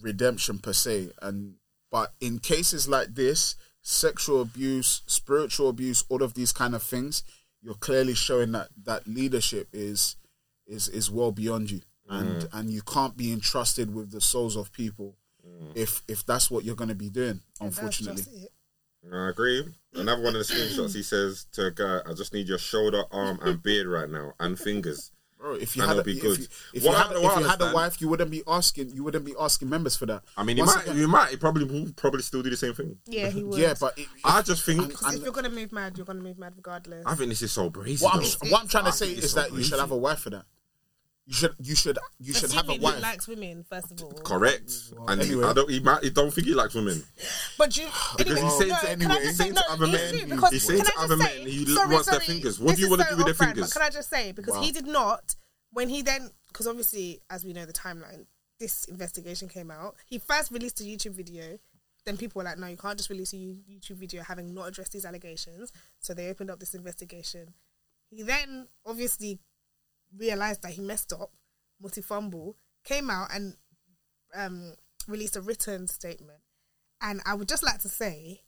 [0.00, 1.10] redemption per se.
[1.20, 1.54] And
[1.90, 7.22] but in cases like this, sexual abuse, spiritual abuse, all of these kind of things,
[7.60, 10.16] you're clearly showing that that leadership is
[10.66, 12.48] is is well beyond you, and mm.
[12.52, 15.72] and you can't be entrusted with the souls of people mm.
[15.76, 17.40] if if that's what you're going to be doing.
[17.60, 18.48] Unfortunately.
[19.12, 19.64] I agree.
[19.94, 23.02] Another one of the screenshots, he says to a guy, "I just need your shoulder,
[23.10, 25.11] arm, and beard right now, and fingers."
[25.42, 25.54] Bro.
[25.56, 26.38] If you And had, a, it'll be if good.
[26.38, 28.90] you, if What you had, what if you had a wife, you wouldn't be asking.
[28.94, 30.22] You wouldn't be asking members for that.
[30.36, 32.56] I mean, he Once might, again- he might, he probably will probably still do the
[32.56, 32.96] same thing.
[33.06, 33.58] Yeah, he would.
[33.60, 36.38] yeah, but it, I just think, Because if you're gonna move mad, you're gonna move
[36.38, 37.04] mad regardless.
[37.04, 38.02] I think this is so brazy.
[38.02, 39.90] what I'm, what I'm trying to say think it's is so that you should have
[39.90, 40.44] a wife for that.
[41.24, 42.78] You should, you should, you should have a wife.
[42.80, 43.00] he wife.
[43.02, 44.12] likes women, first of all.
[44.24, 44.72] Correct.
[45.06, 45.44] And he, anyway.
[45.46, 47.00] I don't, he might, he don't think he likes women.
[47.56, 49.70] But you, Because anyway, he's saying no, to anyway, just he's say, saying no, to
[49.72, 52.58] other men- true, because he's saying to other men say- he sorry, wants their fingers.
[52.58, 53.70] What do you is wanna so do with their off-brand, fingers?
[53.72, 55.36] But can I just say because he did not
[55.70, 58.26] when he then because obviously as we know the timeline,
[58.58, 59.94] this investigation came out.
[60.06, 61.58] He first released a YouTube video.
[62.04, 64.90] Then people were like, "No, you can't just release a YouTube video having not addressed
[64.90, 67.54] these allegations." So they opened up this investigation.
[68.10, 69.38] He then obviously
[70.16, 71.30] realized that he messed up,
[71.80, 73.56] multi fumble, came out and
[74.34, 74.74] um,
[75.08, 76.40] released a written statement.
[77.00, 78.42] And I would just like to say,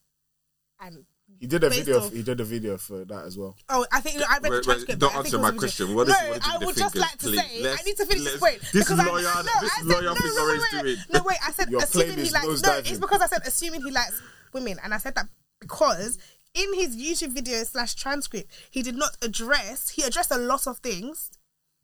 [0.80, 1.04] and
[1.40, 2.00] He did a video.
[2.04, 3.56] off- He did a video for that as well.
[3.68, 5.00] oh, I think I read the Wait, wait, transcript.
[5.00, 5.86] don't but I think answer my question.
[5.86, 5.96] video.
[5.96, 7.38] What no, he want I would just like to please?
[7.40, 8.60] say, I Let's- need to finish this point.
[8.72, 10.96] this because I- lawyer- no, this I said, lawyer no, officer no, is wait, doing-
[11.12, 12.44] No, wait, I said Your assuming he likes.
[12.44, 12.90] No, nosediving.
[12.90, 14.22] it's because I said assuming he likes
[14.52, 15.26] women, and I said that
[15.60, 16.18] because
[16.54, 19.88] in his YouTube video slash transcript, he did not address.
[19.88, 21.30] He addressed a lot of things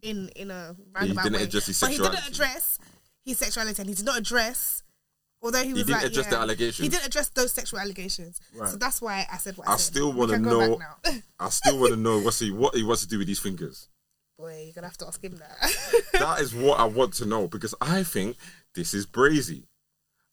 [0.03, 2.79] in in a roundabout didn't way, address his but he didn't address
[3.25, 4.83] his sexuality, and he did not address.
[5.43, 6.79] Although he was he didn't like, address the yeah, allegations.
[6.79, 8.41] He didn't address those sexual allegations.
[8.55, 8.69] Right.
[8.69, 9.95] So that's why I said what I, I said.
[9.95, 10.79] still want to know.
[11.39, 13.89] I still want to know what's he what he wants to do with these fingers.
[14.39, 16.03] Boy, you're gonna have to ask him that.
[16.21, 18.37] That is what I want to know because I think
[18.75, 19.65] this is brazy.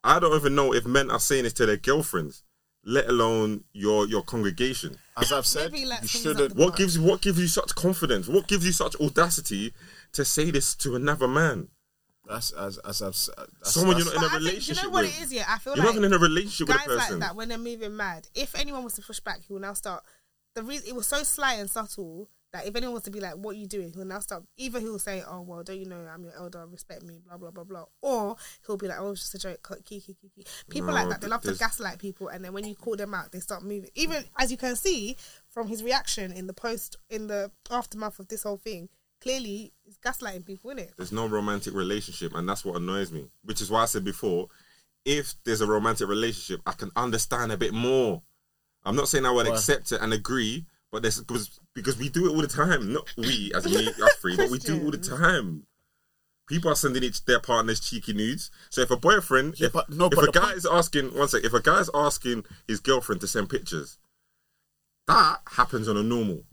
[0.04, 2.44] I don't even know if men are saying this to their girlfriends,
[2.88, 4.98] let alone your your congregation.
[5.18, 6.52] As I've said, Maybe you shouldn't.
[6.52, 8.28] up the What gives you what gives you such confidence?
[8.28, 9.74] What gives you such audacity
[10.14, 11.68] to say this to another man?
[12.28, 13.36] That's as as I've said.
[13.60, 15.20] That's, Someone that's, you're not in a But I think, relationship you know what with.
[15.20, 15.34] it is?
[15.34, 17.20] Yeah, I feel You're like not even in a relationship with guys a person.
[17.20, 18.28] like that when they're moving mad.
[18.34, 20.04] If anyone was to push back, he will now start.
[20.56, 23.36] The reason it was so sly and subtle that if anyone was to be like,
[23.36, 24.44] "What are you doing?" He'll now start.
[24.58, 26.66] Either he'll say, "Oh well, don't you know I'm your elder?
[26.68, 27.86] Respect me." Blah blah blah blah.
[28.02, 30.46] Or he'll be like, "Oh, it's just a joke." Kiki kiki.
[30.70, 31.22] People No, like that.
[31.22, 33.90] They love to gaslight people, and then when you call them out, they start moving.
[33.96, 35.16] Even as you can see
[35.50, 38.90] from his reaction in the post in the aftermath of this whole thing,
[39.22, 40.94] clearly he's gaslighting people, isn't it?
[40.98, 43.30] There's no romantic relationship, and that's what annoys me.
[43.44, 44.48] Which is why I said before,
[45.06, 48.22] if there's a romantic relationship, I can understand a bit more.
[48.84, 49.54] I'm not saying I would Why?
[49.54, 52.94] accept it and agree, but there's because because we do it all the time.
[52.94, 55.64] Not we as in me, us three, but we do it all the time.
[56.48, 58.50] People are sending each their partners cheeky nudes.
[58.70, 61.14] So if a boyfriend, Yeah, if, but no, if but a guy point- is asking,
[61.14, 63.98] one sec, if a guy is asking his girlfriend to send pictures,
[65.08, 66.44] that happens on a normal.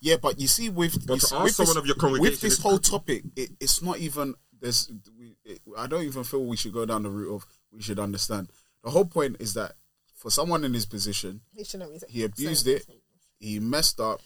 [0.00, 1.96] Yeah, but you see, with But you to see, ask with someone this, of your
[1.96, 4.34] congregation with this whole topic, it, it's not even.
[4.60, 7.82] There's, we, it, I don't even feel we should go down the route of we
[7.82, 8.50] should understand.
[8.84, 9.72] The whole point is that
[10.14, 12.76] for someone in his position, He should know what he's he abused saying.
[12.78, 13.01] it,
[13.42, 14.20] he messed up.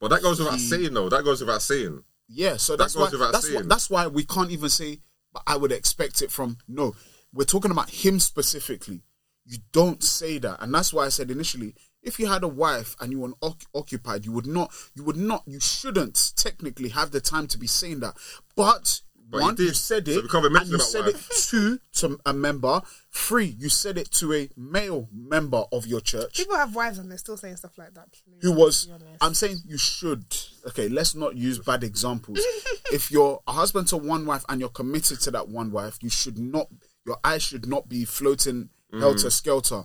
[0.00, 1.08] But that goes without He- saying, though.
[1.08, 2.02] That goes without saying.
[2.28, 5.00] Yeah, so That that's goes why that's why, that's why we can't even say.
[5.32, 6.94] But I would expect it from no.
[7.32, 9.02] We're talking about him specifically.
[9.44, 12.96] You don't say that, and that's why I said initially, if you had a wife
[13.00, 13.32] and you were
[13.74, 17.66] occupied, you would not, you would not, you shouldn't technically have the time to be
[17.66, 18.14] saying that.
[18.54, 19.00] But,
[19.30, 19.76] But one, you you, did.
[19.76, 21.28] said So it, we can't be and you said wife.
[21.30, 22.80] it two to a member.
[23.12, 27.10] Three, you said it to a male member of your church People have wives and
[27.10, 28.08] they're still saying stuff like that.
[28.12, 28.88] please, who was.
[29.20, 30.24] I'm saying you should.
[30.68, 32.38] Okay, let's not use bad examples.
[32.92, 36.10] if you're a husband to one wife and you're committed to that one wife, you
[36.10, 36.68] should not
[37.06, 39.00] your eyes should not be floating mm.
[39.00, 39.84] helter skelter.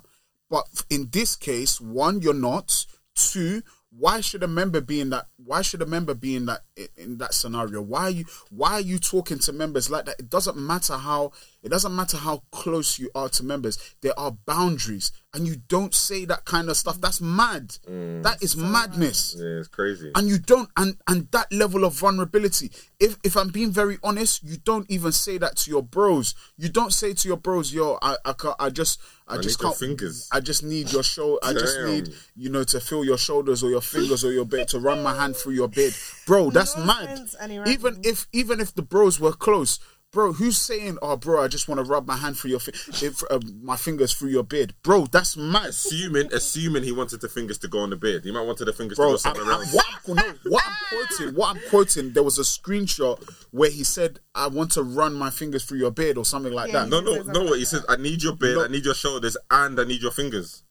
[0.50, 2.86] But in this case, one, you're not.
[3.16, 3.62] Two,
[3.98, 6.62] why should a member be in that why should a member be in that
[6.98, 7.82] in that scenario?
[7.82, 10.20] Why are you why are you talking to members like that?
[10.20, 11.32] It doesn't matter how
[11.62, 13.96] it doesn't matter how close you are to members.
[14.02, 17.00] There are boundaries and you don't say that kind of stuff.
[17.00, 17.70] That's mad.
[17.90, 18.24] Mm.
[18.24, 20.12] That is madness Yeah, it's crazy.
[20.16, 24.44] and you don't and and that level of vulnerability if if i'm being very honest
[24.44, 27.98] you don't even say that to your bros you don't say to your bros yo
[28.02, 30.30] i i, can't, I just i, I just can't fingers.
[30.32, 33.70] i just need your shoulder i just need you know to feel your shoulders or
[33.70, 35.94] your fingers or your bed to run my hand through your beard
[36.26, 37.20] bro that's No mad
[37.68, 39.80] even if even if the bros were close
[40.12, 42.72] bro, who's saying, "Oh, bro, I just want to rub my hand through your, fi-
[43.04, 45.08] if, uh, my fingers through your beard, bro"?
[45.08, 48.24] That's mad, Assuming, assuming he wanted the fingers to go on the beard.
[48.24, 49.74] He might wanted the fingers to go somewhere I- else.
[49.74, 50.76] what, I'm, no, what I'm
[51.18, 55.16] quoting, what I'm quoting, there was a screenshot where he said, "I want to run
[55.16, 56.90] my fingers through your beard" or something like Yeah, that.
[56.90, 57.24] No, no, no.
[57.24, 57.82] something What he like said.
[57.90, 58.66] I need your beard, No.
[58.66, 60.62] I need your shoulders, and I need your fingers.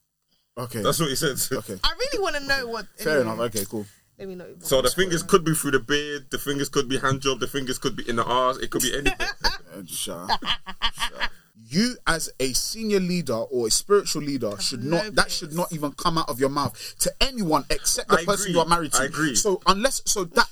[0.57, 1.37] Okay, That's what he said.
[1.51, 2.87] okay, I really want to know what.
[2.97, 3.47] fair anyway, enough.
[3.47, 3.87] Okay, cool.
[4.18, 4.46] Let me know.
[4.61, 7.46] So the fingers could be through the beard, the fingers could be hand job, the
[7.46, 9.27] fingers could be in the arse, it could be anything.
[9.75, 10.40] Uh, shut up.
[10.92, 11.31] Shut up.
[11.70, 15.14] You, as a senior leader or a spiritual leader, should no not.
[15.14, 15.38] That place.
[15.38, 18.53] should not even come out of your mouth to anyone except the I person agree.
[18.53, 19.03] you are married to.
[19.03, 19.35] I agree.
[19.35, 20.46] So unless, so that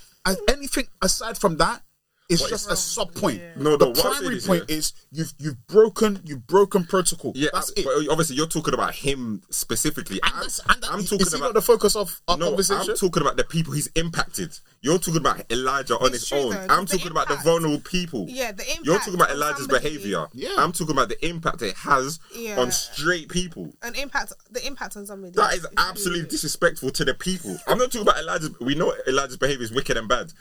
[0.49, 1.83] anything aside from that
[2.31, 3.41] is just a sub point.
[3.57, 4.77] No, the no, what primary is, point yeah.
[4.77, 7.33] is you've you've broken you've broken protocol.
[7.35, 7.85] Yeah, that's it.
[7.85, 10.21] but obviously you're talking about him specifically.
[10.23, 12.49] And I'm, and that, I'm is talking he not about the focus of our no,
[12.49, 12.91] conversation.
[12.91, 14.59] I'm talking about the people he's impacted.
[14.81, 16.53] You're talking about Elijah on It's his own.
[16.53, 18.27] though, I'm the talking about the vulnerable people.
[18.29, 18.87] Yeah, the impact.
[18.87, 20.27] You're talking about Elijah's somebody- behavior.
[20.33, 20.55] Yeah.
[20.57, 22.59] I'm talking about the impact it has Yeah.
[22.61, 23.73] on straight people.
[23.83, 24.33] An impact.
[24.51, 25.33] The impact on somebody.
[25.35, 27.59] That is absolutely disrespectful to the people.
[27.67, 28.51] I'm not talking about Elijah's.
[28.61, 30.33] We know Elijah's behavior is wicked and bad,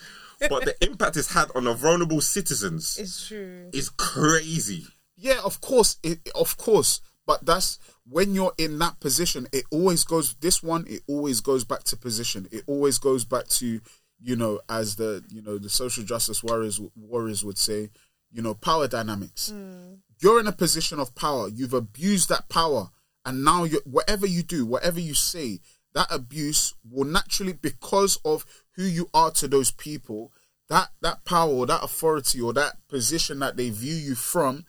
[0.48, 3.70] but the impact it's had on the vulnerable citizens It's true.
[3.74, 4.86] is crazy.
[5.18, 7.02] Yeah, of course, it, of course.
[7.28, 9.48] But that's when you're in that position.
[9.52, 10.36] It always goes.
[10.36, 12.48] This one, it always goes back to position.
[12.52, 13.82] It always goes back to
[14.22, 17.90] you know, as the you know the social justice warriors warriors would say,
[18.32, 19.50] you know, power dynamics.
[19.50, 19.96] Hmm.
[20.22, 21.48] You're in a position of power.
[21.48, 22.90] You've abused that power,
[23.26, 25.60] and now you whatever you do, whatever you say,
[25.94, 28.46] that abuse will naturally because of
[28.80, 30.32] who you are to those people.
[30.70, 34.66] That that power or that authority or that position that they view you from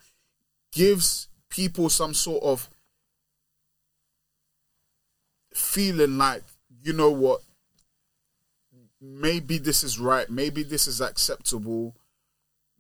[0.72, 2.68] gives people some sort of
[5.54, 6.42] feeling like
[6.82, 7.40] you know what
[9.00, 11.94] maybe this is right maybe this is acceptable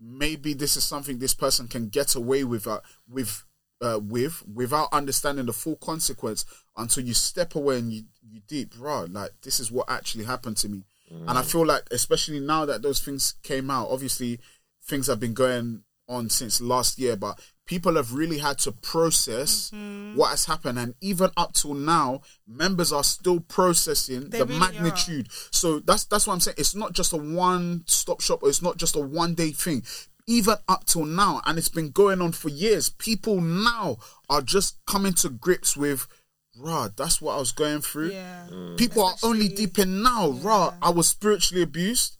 [0.00, 3.44] maybe this is something this person can get away with uh, with
[3.82, 6.44] uh, with without understanding the full consequence
[6.76, 10.56] until you step away and you you deep bro like this is what actually happened
[10.56, 14.38] to me and i feel like especially now that those things came out obviously
[14.84, 17.38] things have been going on since last year but
[17.70, 20.16] people have really had to process mm-hmm.
[20.16, 20.76] what has happened.
[20.76, 25.28] And even up till now members are still processing They the really magnitude.
[25.52, 26.56] So that's that's what i'm saying.
[26.58, 29.84] It's not just a one stop shop or it's not just a one day thing.
[30.26, 34.84] Even up till now and it's been going on for years people now are just
[34.86, 36.08] coming to grips with
[36.60, 38.46] rah that's what i was going through Yeah.
[38.76, 42.16] people are only deep in now rah i was spiritually abused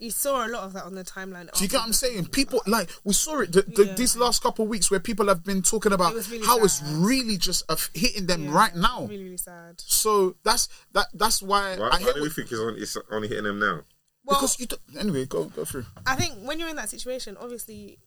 [0.00, 1.50] You saw a lot of that on the timeline.
[1.52, 2.26] do you get what I'm saying?
[2.30, 3.94] People like we saw it the, the, Yeah.
[3.98, 6.78] these last couple of weeks where people have been talking about It really how it's
[7.10, 8.98] really just uh, hitting them Yeah, right now.
[9.10, 9.74] Really, really sad.
[9.82, 11.06] So that's that.
[11.22, 13.82] That's why Why, I why do we think it's, on, it's only hitting them now?
[14.24, 14.66] Well, because you.
[14.70, 15.86] Do, anyway, go go through.
[16.06, 17.98] I think when you're in that situation, obviously,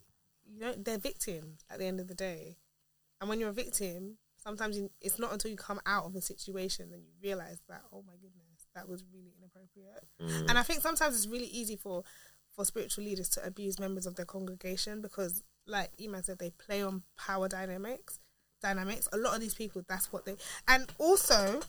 [0.48, 2.56] you know they're victims at the end of the day,
[3.20, 6.22] and when you're a victim, sometimes you, it's not until you come out of a
[6.22, 10.48] situation that you realize that oh my goodness, that was really inappropriate.
[10.50, 12.04] And I think sometimes it's really easy for
[12.56, 16.82] for spiritual leaders to abuse members of their congregation because, like Iman said, they play
[16.84, 18.20] on power dynamics.
[18.62, 19.08] Dynamics.
[19.14, 20.36] A lot of these people, that's what they.
[20.68, 21.62] And also,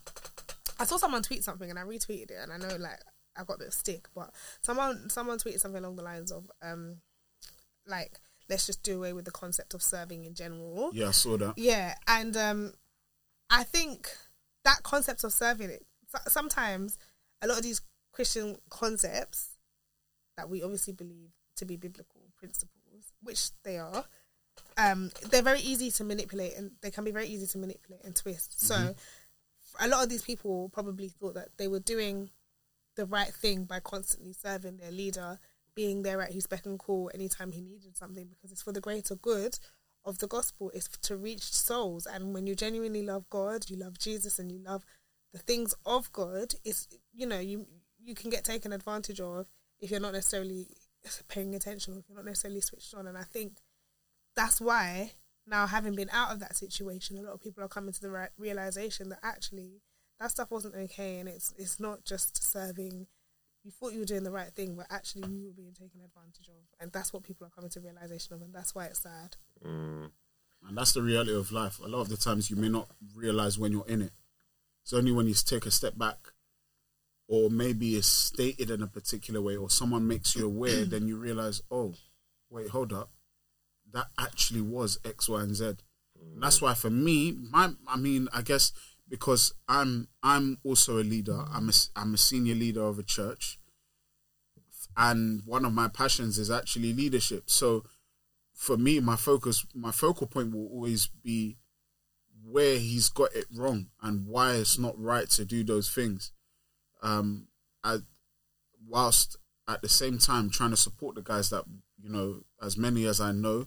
[0.79, 3.01] I saw someone tweet something and I retweeted it, and I know like
[3.37, 4.31] I got a bit of stick, but
[4.63, 6.97] someone someone tweeted something along the lines of um,
[7.87, 8.19] like
[8.53, 10.91] let's just do away with the concept of serving in general.
[10.93, 11.55] Yeah, I saw that.
[11.57, 12.75] Yeah, and um,
[13.49, 14.09] I think
[14.65, 15.85] that concept of serving it
[16.29, 16.99] sometimes
[17.41, 17.81] a lot of these
[18.13, 19.57] Christian concepts
[20.37, 24.05] that we obviously believe to be biblical principles, which they are,
[24.77, 28.15] um, they're very easy to manipulate and they can be very easy to manipulate and
[28.15, 28.61] twist.
[28.61, 28.95] So
[29.81, 32.31] a lot of these people probably thought that they were doing
[32.97, 35.39] the right thing by constantly serving their leader,
[35.75, 38.81] being there at his beck and call anytime he needed something because it's for the
[38.81, 39.59] greater good
[40.05, 40.71] of the gospel.
[40.75, 42.07] It's to reach souls.
[42.07, 44.85] And when you genuinely love God, you love Jesus and you love
[45.33, 47.67] the things of God, it's you know, you
[48.05, 49.47] you can get taken advantage of
[49.81, 50.67] if you're not necessarily
[51.29, 53.07] paying attention, if you're not necessarily switched on.
[53.07, 53.59] And I think
[54.37, 55.13] that's why
[55.47, 58.29] now having been out of that situation, a lot of people are coming to the
[58.39, 59.83] realization that actually
[60.21, 63.07] that stuff wasn't okay, and it's it's not just serving.
[63.65, 66.49] You thought you were doing the right thing, but actually you were being taken advantage
[66.49, 69.37] of, and that's what people are coming to realization of, and that's why it's sad.
[69.65, 70.11] Mm.
[70.69, 71.79] And that's the reality of life.
[71.79, 74.13] A lot of the times you may not realize when you're in it.
[74.83, 76.19] It's only when you take a step back,
[77.29, 81.17] or maybe it's stated in a particular way, or someone makes you aware, then you
[81.17, 81.95] realize, oh,
[82.51, 83.11] wait, hold up,
[83.93, 85.65] that actually was X, Y, and Z.
[86.21, 88.73] And that's why for me, my, I mean, I guess
[89.13, 91.45] because I'm, I'm also a leader.
[91.53, 93.59] I'm a, I'm a senior leader of a church,
[94.97, 97.51] and one of my passions is actually leadership.
[97.51, 97.85] So
[98.55, 101.59] for me, my focus, my focal point will always be
[102.43, 106.33] where he's got it wrong and why it's not right to do those things.
[107.03, 107.49] Um,
[108.89, 109.37] whilst
[109.69, 111.65] at the same time trying to support the guys that
[112.03, 113.67] you know, as many as I know,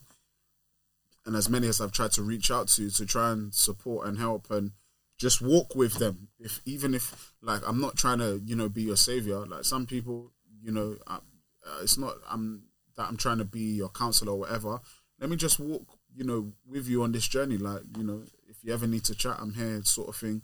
[1.23, 4.17] and as many as I've tried to reach out to to try and support and
[4.17, 4.71] help and
[5.17, 6.29] just walk with them.
[6.39, 9.45] If even if like I'm not trying to you know be your savior.
[9.45, 12.63] Like some people, you know, I, uh, it's not I'm
[12.97, 14.79] that I'm trying to be your counselor or whatever.
[15.19, 17.57] Let me just walk, you know, with you on this journey.
[17.57, 20.41] Like you know, if you ever need to chat, I'm here, sort of thing.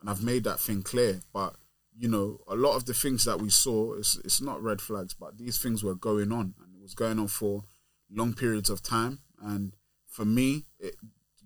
[0.00, 1.20] And I've made that thing clear.
[1.32, 1.54] But
[1.96, 5.14] you know, a lot of the things that we saw, it's it's not red flags,
[5.14, 7.64] but these things were going on, and it was going on for
[8.10, 9.20] long periods of time.
[9.40, 9.74] And
[10.06, 10.94] for me, it,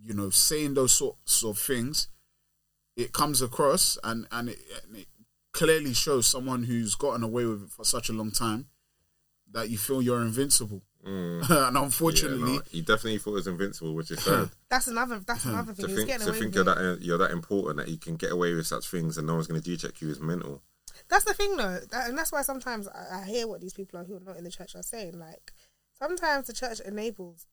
[0.01, 2.09] you know, saying those sorts of things,
[2.97, 5.07] it comes across and and it, and it
[5.53, 8.67] clearly shows someone who's gotten away with it for such a long time
[9.53, 10.83] that you feel you're invincible.
[11.07, 11.49] Mm.
[11.69, 14.51] and Yeah, unfortunately, no, he definitely thought he was invincible, which is sad.
[14.71, 15.21] That's another.
[15.21, 15.51] That's hmm.
[15.51, 15.87] another thing.
[15.87, 16.99] to He's think getting to away think with you're it.
[16.99, 19.47] that you're that important that you can get away with such things and no one's
[19.47, 20.63] going to G-check you is mental.
[21.09, 24.01] That's the thing, though, that, and that's why sometimes I, I hear what these people
[24.01, 25.19] are who are not in the church are saying.
[25.19, 25.53] Like
[25.99, 27.47] sometimes the church enables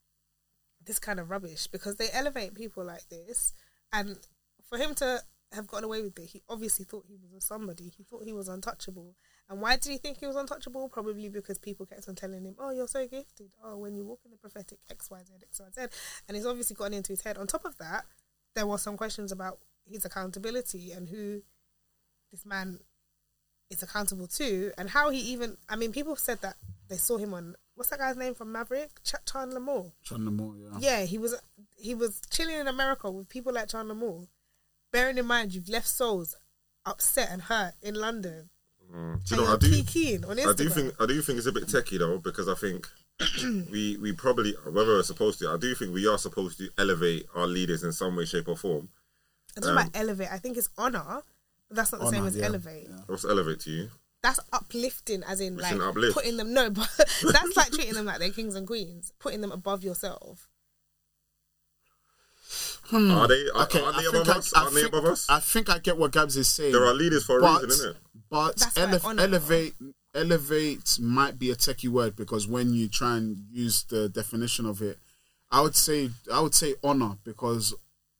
[0.86, 3.53] this kind of rubbish because they elevate people like this,
[3.91, 4.17] and
[4.67, 5.21] for him to
[5.52, 7.93] have gotten away with it, he obviously thought he was somebody.
[7.95, 9.15] He thought he was untouchable.
[9.49, 10.89] And why did he think he was untouchable?
[10.89, 13.52] Probably because people kept on telling him, "Oh, you're so gifted.
[13.63, 15.88] Oh, when you walk in the prophetic X, Y, Z, X, Y, Z,"
[16.28, 17.38] and he's obviously gotten into his head.
[17.38, 18.06] On top of that,
[18.56, 21.41] there were some questions about his accountability and who
[22.32, 22.80] this man
[23.69, 25.58] is accountable to, and how he even.
[25.69, 26.56] I mean, people said that
[26.88, 29.91] they saw him on what's that guy's name from Maverick, Ch- Chandler Moore.
[30.04, 30.78] Chandler Moore, yeah.
[30.80, 31.36] Yeah, he was
[31.76, 34.28] he was chilling in America with people like Chandler Moore.
[34.93, 36.36] Bearing in mind you've left souls
[36.86, 38.49] upset and hurt in London.
[38.89, 38.93] Mm.
[38.93, 39.45] Do and you know?
[39.45, 39.84] I you're do.
[39.84, 40.49] keying on Instagram.
[40.49, 42.88] I do think I do think it's a bit techie though because I think
[43.71, 47.25] we we probably whether we're supposed to I do think we are supposed to elevate
[47.36, 48.89] our leaders in some way, shape, or form.
[49.58, 50.32] I don't know um, about elevate.
[50.32, 51.21] I think it's honor,
[51.69, 52.88] but that's not the same as yeah, elevate.
[52.89, 52.97] yeah.
[53.08, 53.89] What's elevate to you?
[54.21, 56.53] That's uplifting, as in We like shouldn't putting them.
[56.53, 56.89] No, but
[57.32, 60.47] that's like treating them like they're kings and queens, putting them above yourself.
[62.86, 63.12] Hmm.
[63.12, 64.54] Are they are, Okay, are they I above think us?
[64.56, 65.30] I, I Are they think, above us?
[65.30, 66.74] I think I get what Gabs is saying.
[66.74, 67.98] There are leaders for a but, reason, isn't it?
[68.30, 69.74] But elef- honor- elevate,
[70.13, 74.82] elevate might be a techie word because when you try and use the definition of
[74.82, 75.00] it,
[75.52, 77.74] I would say I would say honor because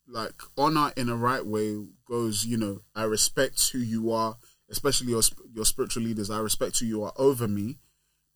[0.08, 2.46] like honor in a right way goes.
[2.46, 4.38] You know, I respect who you are,
[4.70, 5.22] especially your
[5.54, 6.30] your spiritual leaders.
[6.30, 7.80] I respect who you are over me,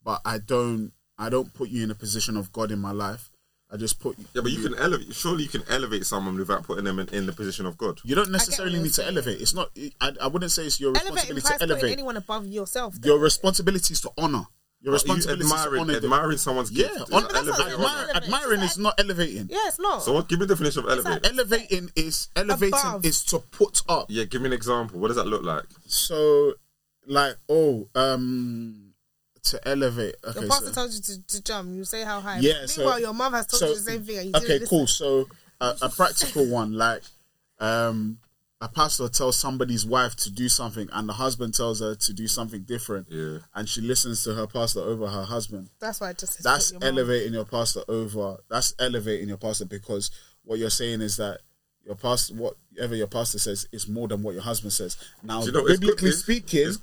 [0.04, 3.30] but I don't I don't put you in a position of God in my life.
[3.70, 5.14] I just put Yeah, but you can elevate.
[5.14, 8.00] Surely you can elevate someone without putting them in, in the position of God.
[8.06, 9.10] You don't necessarily need to saying.
[9.10, 9.42] elevate.
[9.42, 9.70] It's not.
[10.00, 11.92] I, I wouldn't say it's your Elevate responsibility to elevate.
[11.92, 12.96] anyone above yourself.
[13.00, 13.10] though.
[13.10, 14.46] Your responsibility is to honor.
[14.80, 15.94] Your You responsibility is to admiring, honor.
[16.00, 16.96] the- admiring someone's gift.
[16.96, 17.60] hon- is that's not elevating.
[17.60, 17.74] elevate.
[17.74, 18.24] admire, Elevate.
[18.24, 19.48] admiring is not elevating.
[19.50, 20.02] yeah, it's not.
[20.04, 20.30] So what?
[20.30, 21.24] Give me the definition of elevate.
[21.24, 23.04] like- Elevating is elevating Above.
[23.06, 24.06] is to put up.
[24.10, 25.00] Yeah, give me an example.
[25.00, 25.66] What does that look like?
[25.88, 26.54] So,
[27.08, 28.87] like, oh, um,
[29.52, 30.16] to elevate.
[30.24, 31.76] Okay, your pastor so, told you to, to jump.
[31.76, 32.40] You say how high.
[32.40, 34.18] Yeah, so- Meanwhile, your mom has told so you the same thing.
[34.18, 34.88] And you didn't okay, cool.
[34.88, 35.28] So,
[35.62, 37.02] uh, a practical one, like,
[37.60, 38.20] um,
[38.60, 42.28] a pastor tells somebody's wife to do something, and the husband tells her to do
[42.28, 43.08] something different.
[43.10, 43.40] Yeah.
[43.54, 45.70] and she listens to her pastor over her husband.
[45.80, 46.42] That's why I just.
[46.44, 48.38] That's your elevating your pastor over.
[48.50, 50.10] That's elevating your pastor because
[50.44, 51.42] what you're saying is that
[51.86, 54.98] your pastor, whatever your pastor says, is more than what your husband says.
[55.24, 56.80] Now, you know biblically good speaking, is-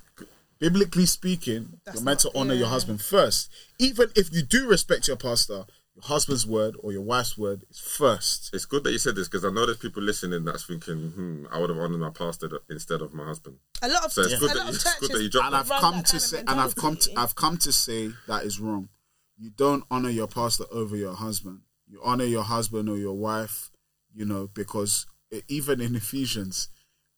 [0.58, 2.70] biblically speaking, That's you're meant to not- honor your yeah.
[2.70, 3.50] husband first.
[3.78, 5.64] Even if you do respect your pastor,
[5.94, 8.50] your husband's word or your wife's word is first.
[8.52, 11.46] It's good that you said this because I know there's people listening that's thinking, hmm,
[11.52, 13.58] I would have honored my pastor instead of my husband.
[13.82, 15.30] A lot of So it's a good lot that you- of it's good that you
[15.30, 17.16] dropped and I've run come that to kind of say, and I've come to, mentality.
[17.16, 18.88] I've come to say that is wrong.
[19.36, 21.60] You don't honor your pastor over your husband.
[21.86, 23.70] You honor your husband or your wife,
[24.12, 26.68] you know, because it, even in Ephesians,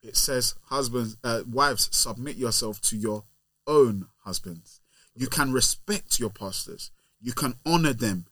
[0.06, 3.24] it says, "Husbands, uh, wives, submit yourself to your
[3.66, 4.80] own husbands."
[5.14, 6.90] You can respect your pastors.
[7.20, 8.26] You can honor them,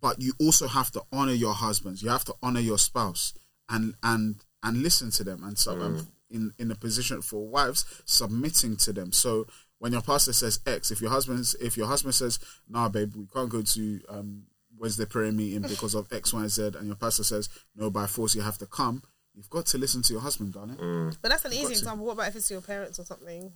[0.00, 2.02] but you also have to honor your husbands.
[2.02, 3.34] You have to honor your spouse
[3.68, 5.42] and and and listen to them.
[5.44, 9.12] And so, um, in in a position for wives, submitting to them.
[9.12, 9.46] So
[9.78, 12.38] when your pastor says X, if your husband's if your husband says,
[12.68, 14.44] "Nah, babe, we can't go to um,
[14.76, 18.34] Wednesday prayer meeting because of X, Y, Z," and your pastor says, "No, by force
[18.34, 19.02] you have to come,"
[19.38, 20.76] you've got to listen to your husband, darling.
[20.76, 21.16] Mm.
[21.22, 21.70] But that's an easy to.
[21.70, 22.04] example.
[22.06, 23.52] What about if it's your parents or something?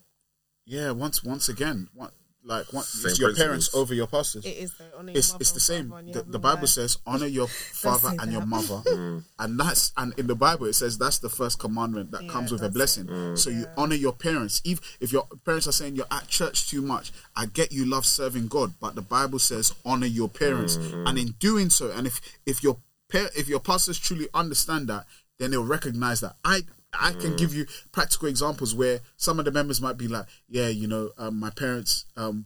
[0.64, 2.10] Yeah, once once again, one,
[2.44, 4.44] like what, Same it's your parents over your pastors.
[4.46, 4.84] It is though.
[4.96, 5.88] Honor it's it's the same.
[5.90, 6.68] father and you The, the Bible life.
[6.70, 7.48] says, "Honor your
[7.84, 9.24] father say and your mother," Mm.
[9.40, 12.52] and that's and in the Bible it says that's the first commandment that Yeah, comes
[12.52, 13.06] with a blessing.
[13.06, 13.36] Mm.
[13.38, 14.62] So you honor your parents.
[14.64, 18.06] If if your parents are saying you're at church too much, I get you love
[18.06, 21.08] serving God, but the Bible says honor your parents, Mm.
[21.08, 22.76] and in doing so, and if if your
[23.10, 25.06] par- if your pastors truly understand that,
[25.42, 26.36] then they'll recognize that.
[26.44, 26.62] I
[26.94, 27.20] I Mm.
[27.20, 30.86] can give you practical examples where some of the members might be like, yeah, you
[30.86, 32.44] know, um, my parents um,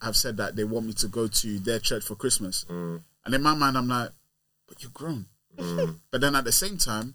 [0.00, 2.64] have said that they want me to go to their church for Christmas.
[2.70, 3.02] Mm.
[3.24, 4.10] And in my mind, I'm like,
[4.68, 5.26] but you're grown.
[6.12, 7.14] but then at the same time,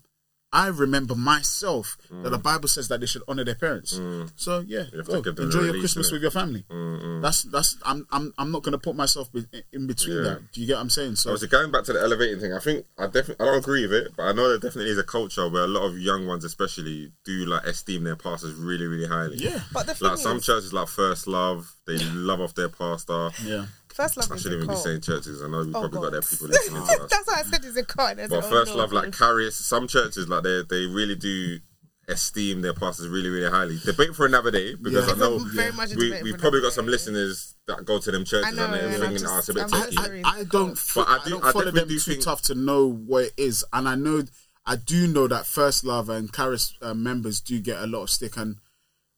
[0.51, 3.99] I remember myself that the Bible says that they should honor their parents.
[4.35, 5.05] So yeah, Mm.
[5.05, 6.13] go enjoy the your Christmas innit?
[6.13, 6.65] with your family.
[6.71, 9.29] Mm, That's that's I'm I'm I'm not gonna put myself
[9.71, 10.23] in between Yeah.
[10.23, 10.51] that.
[10.51, 11.17] Do you get what I'm saying?
[11.17, 13.83] So Obviously, going back to the elevating thing, I think I definitely I don't agree
[13.83, 16.25] with it, but I know there definitely is a culture where a lot of young
[16.25, 19.37] ones, especially, do like esteem their pastors really, really highly.
[19.37, 22.69] yeah, But the thing Like some is, churches, like First Love, they love off their
[22.69, 23.29] pastor.
[23.45, 23.65] yeah.
[23.99, 25.41] First love I shouldn't a even be saying churches.
[25.43, 27.09] I know we Oh, probably got their people listening to us.
[27.11, 28.17] That's why I said it's a cult.
[28.17, 28.77] But said, First no.
[28.77, 31.59] Love, like Carius, some churches, like they they really do
[32.07, 33.77] esteem their pastors really, really highly.
[33.85, 35.13] Debate for another day because Yeah.
[35.13, 36.91] I know very we we probably got some day.
[36.91, 39.49] listeners that go to them churches know, and they're and I'm thinking, just- oh, it's
[39.49, 40.39] a bit I'm I.
[40.39, 42.41] I, don't But I I, do- don't I follow definitely them do too think- tough
[42.43, 44.23] to know what it is, and I know
[44.65, 48.09] I do know that First Love and Caris uh, members do get a lot of
[48.09, 48.55] stick, and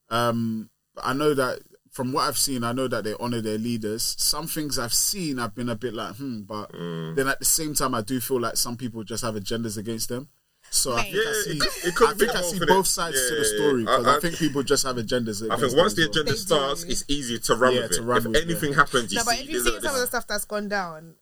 [0.09, 0.69] um,
[1.01, 1.59] I know that
[1.91, 4.15] from what I've seen, I know that they honor their leaders.
[4.17, 7.15] Some things I've seen, I've been a bit like, hmm, but Mm.
[7.17, 10.07] then at the same time, I do feel like some people just have agendas against
[10.09, 10.29] them.
[10.69, 11.11] So I Mate.
[11.11, 12.67] think I see, it could- it I think I both, see innit?
[12.67, 13.85] both sides Yeah, to the yeah, story yeah.
[13.97, 15.51] because I- I, think people just have agendas.
[15.51, 18.05] I think once the agenda They starts, it's easy to run Yeah, with to it.
[18.05, 18.75] run if with it, anything yeah.
[18.77, 19.25] happens, you No, see.
[19.25, 21.15] but if you there's see some of the stuff that's gone down,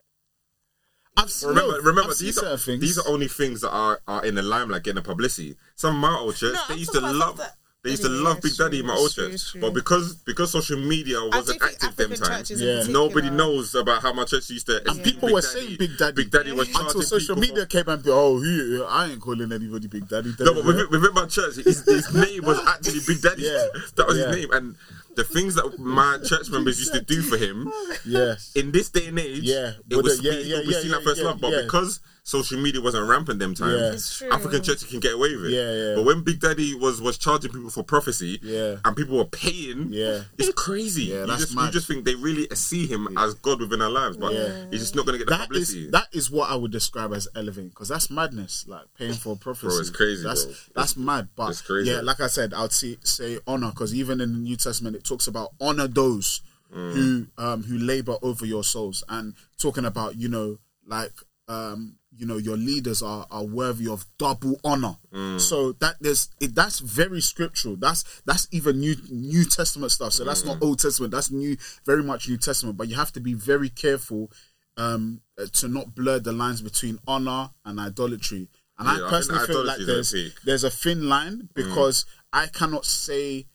[1.16, 2.80] I've seen, Remember, no, remember these are, things.
[2.80, 5.56] these are only things that are, are in the limelight getting the publicity.
[5.74, 8.08] Some of my old church, No, they I'm used to love that- they used to
[8.08, 9.32] Anyway, love Big Daddy true, in my old church.
[9.32, 9.60] it's true.
[9.62, 13.30] But because because social media wasn't do active them African times, churches in in nobody
[13.30, 15.52] knows about how my church used to And people Big were Daddy.
[15.66, 16.12] saying Big Daddy.
[16.14, 19.20] Big Daddy was until social people for- media came and be, oh, he, I ain't
[19.20, 20.34] calling anybody Big Daddy.
[20.40, 23.42] No, but within, within my church, his, his name was actually Big Daddy.
[23.44, 23.66] Yeah.
[23.96, 24.26] that was Yeah.
[24.28, 24.52] his name.
[24.52, 24.76] And
[25.16, 27.72] the things that my church members used to do for him,
[28.04, 30.80] yeah, in this day and age, Yeah, it was the- yeah, it yeah, would yeah,
[30.80, 31.40] seen yeah, like first love.
[31.40, 34.34] But because social media wasn't rampant them times, Yeah.
[34.34, 35.50] African churches can get away with it.
[35.52, 35.94] Yeah, yeah.
[35.96, 38.76] But when Big Daddy was was charging people for prophecy, Yeah.
[38.84, 40.24] and people were paying, Yeah.
[40.38, 41.04] it's crazy.
[41.04, 43.90] Yeah, you that's just you just think they really see him as God within our
[43.90, 44.66] lives, but Yeah.
[44.70, 45.86] he's just not gonna get the that publicity.
[45.86, 48.64] is that is what I would describe as elevating because that's madness.
[48.68, 50.54] Like paying for prophecy, it's crazy, That's bro.
[50.74, 51.28] that's mad.
[51.36, 51.90] But it's crazy.
[51.90, 55.04] yeah, like I said, I'd see, say honor because even in the New Testament it
[55.04, 56.42] talks about honor those
[56.74, 56.92] Mm.
[56.92, 61.10] who um who labor over your souls and talking about you know like
[61.48, 64.96] um you know your leaders are are worthy of double honor.
[65.12, 65.40] Mm.
[65.40, 67.76] So that there's it, that's very scriptural.
[67.76, 70.12] That's that's even new New Testament stuff.
[70.12, 70.46] So that's Mm.
[70.46, 71.12] not Old Testament.
[71.12, 71.56] That's new,
[71.86, 72.76] very much New Testament.
[72.76, 74.30] But you have to be very careful
[74.76, 78.48] um, uh, to not blur the lines between honor and idolatry.
[78.78, 81.48] And Yeah, I I personally feel like idolatry is at there's there's a thin line
[81.54, 83.46] because I cannot say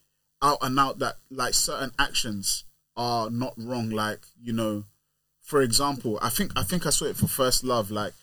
[0.41, 2.63] out and out that like certain actions
[2.97, 3.91] are not wrong.
[3.91, 4.85] Like you know,
[5.41, 7.91] for example, I think I think I saw it for First Love.
[7.91, 8.13] Like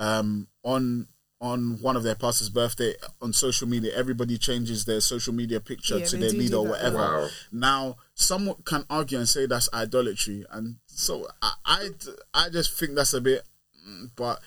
[0.00, 1.06] um, on
[1.42, 2.92] on one of their pastors' birthday
[3.22, 6.98] on social media, everybody changes their social media picture Yeah, to their leader or whatever.
[6.98, 7.28] Wow.
[7.50, 11.88] Now, someone can argue and say that's idolatry, and so I, I,
[12.34, 13.42] I just think that's a bit,
[13.88, 14.40] mm, but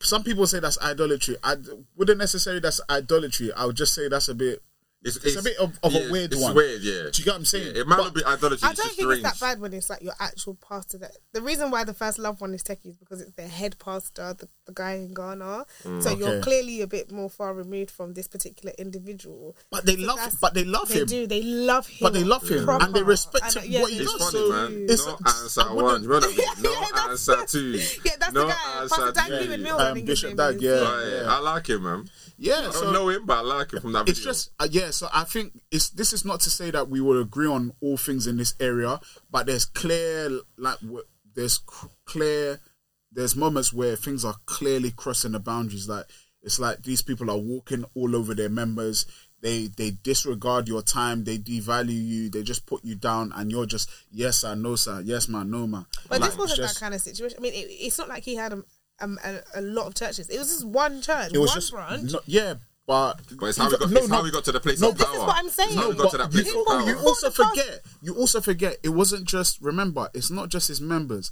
[0.00, 1.36] some people say that's idolatry.
[1.44, 1.56] I
[1.96, 3.52] wouldn't necessarily that's idolatry.
[3.52, 4.60] I would just say that's a bit.
[5.04, 6.54] It's, It's a bit of- of a yeah, weird it's one.
[6.54, 6.92] weird, yeah.
[6.92, 7.74] Do you get what I'm saying?
[7.74, 8.58] Yeah, it might But- not be idolatry.
[8.62, 9.24] I don't just think strange.
[9.24, 10.98] it's that bad when it's like your actual pastor.
[10.98, 13.80] That the reason why the first love one is techie is because it's their head
[13.80, 15.66] pastor, the, the guy in Ghana.
[15.84, 16.02] Mm.
[16.04, 19.56] so you're clearly a bit more far removed from this particular individual.
[19.72, 21.06] But they So love, that's- but they love They him.
[21.06, 21.26] do.
[21.26, 21.98] They love him.
[22.02, 22.84] But they love him proper.
[22.84, 24.18] and they respect And, him, yeah, what he they does, do.
[24.20, 24.82] funny, so man.
[24.84, 26.02] it's- no answer I wouldn't- one.
[26.04, 26.28] You know?
[26.28, 27.70] Yeah, No that's- answer two.
[28.04, 28.80] Yeah, that's the guy.
[28.80, 29.56] answer Pastor Dag three.
[29.56, 31.24] Lewin I think his Bishop Dag, yeah.
[31.26, 32.08] I like him, man.
[32.38, 34.90] Yeah, I don't know him, but I like him from that it's just uh, yeah.
[34.92, 37.96] So I think it's this is not to say that we will agree on all
[37.96, 40.78] things in this area, but there's clear like
[41.34, 41.58] there's
[42.04, 42.60] clear
[43.10, 45.88] there's moments where things are clearly crossing the boundaries.
[45.88, 46.06] Like
[46.42, 49.06] it's like these people are walking all over their members.
[49.40, 51.24] They they disregard your time.
[51.24, 52.30] They devalue you.
[52.30, 55.66] They just put you down, and you're just yes sir, no sir, yes man, no
[55.66, 55.86] man.
[56.08, 57.38] But Like, this wasn't just- that kind of situation.
[57.38, 58.62] I mean, it, it's not like he had a,
[59.00, 60.28] a, a lot of churches.
[60.30, 62.12] It was just one church, It was one just branch.
[62.26, 62.54] yeah,
[62.86, 63.90] but But it's how we got.
[63.90, 64.16] No, it's no.
[64.16, 65.70] how we got to the place No, of this is what I'm saying.
[65.70, 67.80] It's we No, got to but that place you, you also forget.
[68.02, 68.76] You also forget.
[68.82, 69.60] It wasn't just.
[69.60, 71.30] Remember, it's not just his members.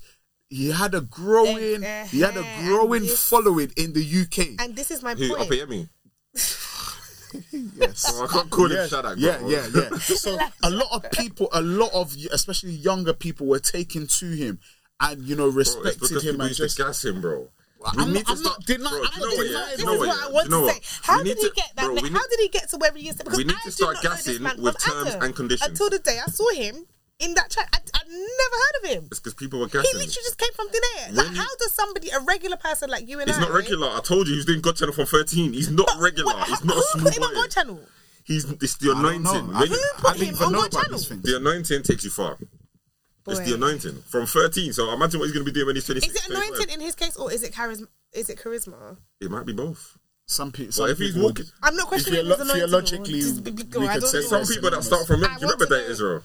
[0.49, 1.85] He had a growing.
[1.85, 4.61] Eh, He had a eh, growing this- following in the UK.
[4.65, 5.29] And this is my Who?
[5.29, 5.41] point.
[5.43, 5.89] Upper Yemi.
[7.77, 8.07] yes.
[8.09, 9.15] Oh, I can't call him yeah, Shadrach.
[9.19, 9.49] yeah, bro.
[9.49, 9.89] yeah, yeah.
[9.99, 14.59] So a lot of people, a lot of especially younger people, were taken to him
[15.01, 16.79] and you know Bro, it's respected because him people and used just.
[16.79, 17.49] gas him, bro.
[17.85, 19.59] I'm We not- I'm not denying- bro, do I'm not denying yeah?
[19.61, 20.27] this Do This you know is what, what yeah?
[20.27, 20.81] I want you know to say.
[21.03, 21.85] How did need he get that?
[21.85, 22.03] bro, man?
[22.05, 23.17] we How need- did he get to where he is?
[23.17, 25.23] Because We need I to start not know this gassing with terms Adam.
[25.23, 25.71] and conditions.
[25.71, 26.87] Until the day I saw him
[27.21, 29.09] in that chat, I, I never heard of him.
[29.11, 29.83] It's because people were gassing.
[29.93, 33.09] He literally just came from thin Like, you- how does somebody, a regular person like
[33.09, 33.35] you and I.
[33.35, 33.89] He's I, not regular.
[33.89, 35.53] I told you, he's doing God Channel from 13.
[35.53, 36.33] He's not regular.
[36.35, 37.35] What- He's not a who small put him on.
[37.35, 37.81] God channel?
[38.25, 39.31] He's it's the I don't know.
[39.31, 39.55] anointing.
[39.57, 40.99] I, When Who put I didn't him even on God channel?
[41.23, 42.37] the anointing takes you far.
[43.27, 44.73] It's the anointing from 13.
[44.73, 46.15] So imagine what he's going to be doing when he's 26.
[46.15, 46.49] Is it 25.
[46.49, 47.87] anointing in his case or is it charisma?
[48.13, 48.97] Is it charisma?
[49.21, 49.99] It might be both.
[50.27, 50.67] Some people.
[50.67, 54.07] But Some if he's walking, I'm not questioning theolo- his theologically, or we go, could
[54.07, 55.21] say some people that start from.
[55.21, 55.91] Do you remember that.
[55.91, 56.23] Israel?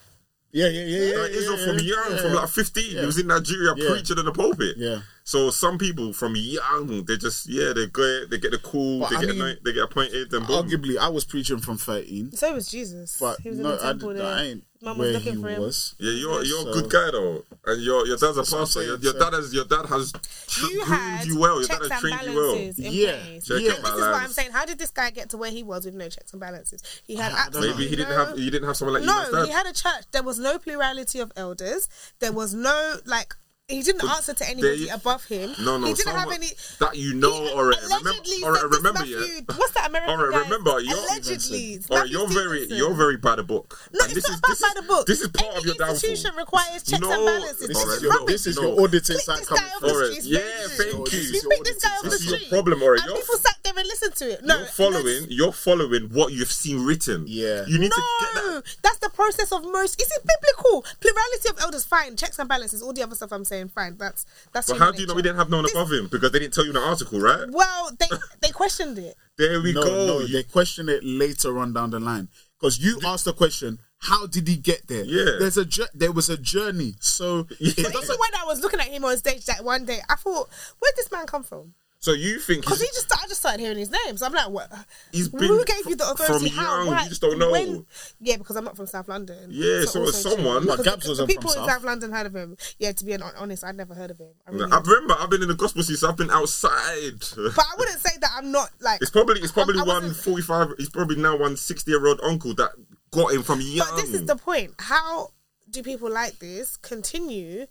[0.51, 1.17] yeah, yeah, yeah, yeah.
[1.21, 2.21] Like Israel yeah, from yeah, young, yeah.
[2.21, 2.83] from like 15.
[2.93, 2.99] Yeah.
[2.99, 3.89] He was in Nigeria Yeah.
[3.89, 4.77] preaching in the pulpit.
[4.77, 4.99] Yeah.
[5.27, 9.09] So some people from young, they just yeah, they go, they get the call, But
[9.09, 10.69] they I get mean, anoint- they get appointed, and boom.
[10.69, 13.17] Arguably, I was preaching from 13, So was Jesus.
[13.19, 14.37] but he was no, in the temple I there.
[14.37, 15.61] ain't Mum was where looking he for him.
[15.61, 15.95] was.
[15.97, 18.83] Yeah, you're you're So- a good guy though, and your your dad's a That's pastor.
[18.83, 20.11] Your, saying, your so- dad has your dad has
[20.47, 21.59] tr- You groomed you well.
[21.59, 22.53] Your dad has trained you well.
[22.53, 23.11] balances Yeah.
[23.23, 23.49] place.
[23.49, 23.57] Yeah.
[23.57, 24.51] This is what I'm saying.
[24.51, 26.83] How did this guy get to where he was with no checks and balances?
[27.07, 29.31] He had I don't absolutely Maybe he didn't have he didn't have someone like you.
[29.31, 30.03] No, he had a church.
[30.11, 31.89] There was no plurality of elders.
[32.19, 33.35] There was no like.
[33.67, 35.55] He didn't answer to anybody they- above him.
[35.59, 36.51] No, no, he didn't have any.
[36.79, 39.41] that you know, He or remember, allegedly said remember, Matthew, yeah.
[39.57, 40.39] What's that American All right, guy?
[40.43, 41.79] remember, you're allegedly.
[41.89, 43.79] All right, Matthew you're very, you're very by the book.
[43.91, 45.07] No, And it's this not is- about this by the book.
[45.07, 45.95] This is part Any of your downfall.
[45.95, 47.67] institution requires checks No, and balances.
[47.67, 50.39] this is your- This is your auditing side coming guy off the Alright, yeah,
[50.77, 51.19] thank you.
[51.21, 52.21] You pick this guy off the street.
[52.21, 54.43] This is your problem, alright, And people sat there and listened to it.
[54.43, 55.21] No, You're following.
[55.21, 57.25] no, You're following what you've seen written.
[57.27, 57.65] Yeah.
[57.67, 58.63] You need no, to get that.
[58.81, 60.01] that's the process of most.
[60.01, 60.83] Is it biblical?
[60.99, 62.15] Plurality of elders, fine.
[62.15, 63.97] Checks and balances, all the other stuff I'm saying, fine.
[63.97, 64.67] That's that's.
[64.67, 66.07] But human how do you know we didn't have no one above him?
[66.11, 67.47] Because they didn't tell you in the article, right?
[67.51, 68.07] Well, they
[68.41, 69.15] they questioned it.
[69.37, 70.07] There we No, go.
[70.07, 73.79] no, You- they questioned it later on down the line because you asked the question,
[73.99, 75.37] "How did he get there?" Yeah.
[75.39, 78.79] there's a jour- there was a journey, so it But even when I was looking
[78.79, 80.49] at him on stage that one day, I thought,
[80.79, 81.73] where did this man come from?
[82.05, 84.15] So you think Because he just, I just started hearing his name.
[84.15, 84.71] So I'm like, what?
[85.11, 86.49] He's Who been gave you the fr- authority?
[86.49, 86.77] from How?
[86.77, 87.03] young, Why?
[87.03, 87.51] you just don't know.
[87.51, 87.85] When?
[88.21, 89.49] Yeah, because I'm not from South London.
[89.49, 90.67] Yeah, so also someone- true.
[90.67, 91.77] Well, Because Gabs wasn't the people from in South.
[91.77, 92.57] South London heard of him.
[92.77, 94.27] Yeah, to be honest, I'd never heard of him.
[94.47, 97.19] I really I remember I've been in the gospel since I've been outside.
[97.35, 99.01] but I wouldn't say that I'm not like.
[99.01, 100.69] It's probably it's probably I one forty five.
[100.77, 102.71] He's probably now one 60 year old uncle that
[103.11, 103.87] got him from young.
[103.89, 104.75] But this is the point.
[104.77, 105.29] How
[105.69, 107.65] do people like this continue?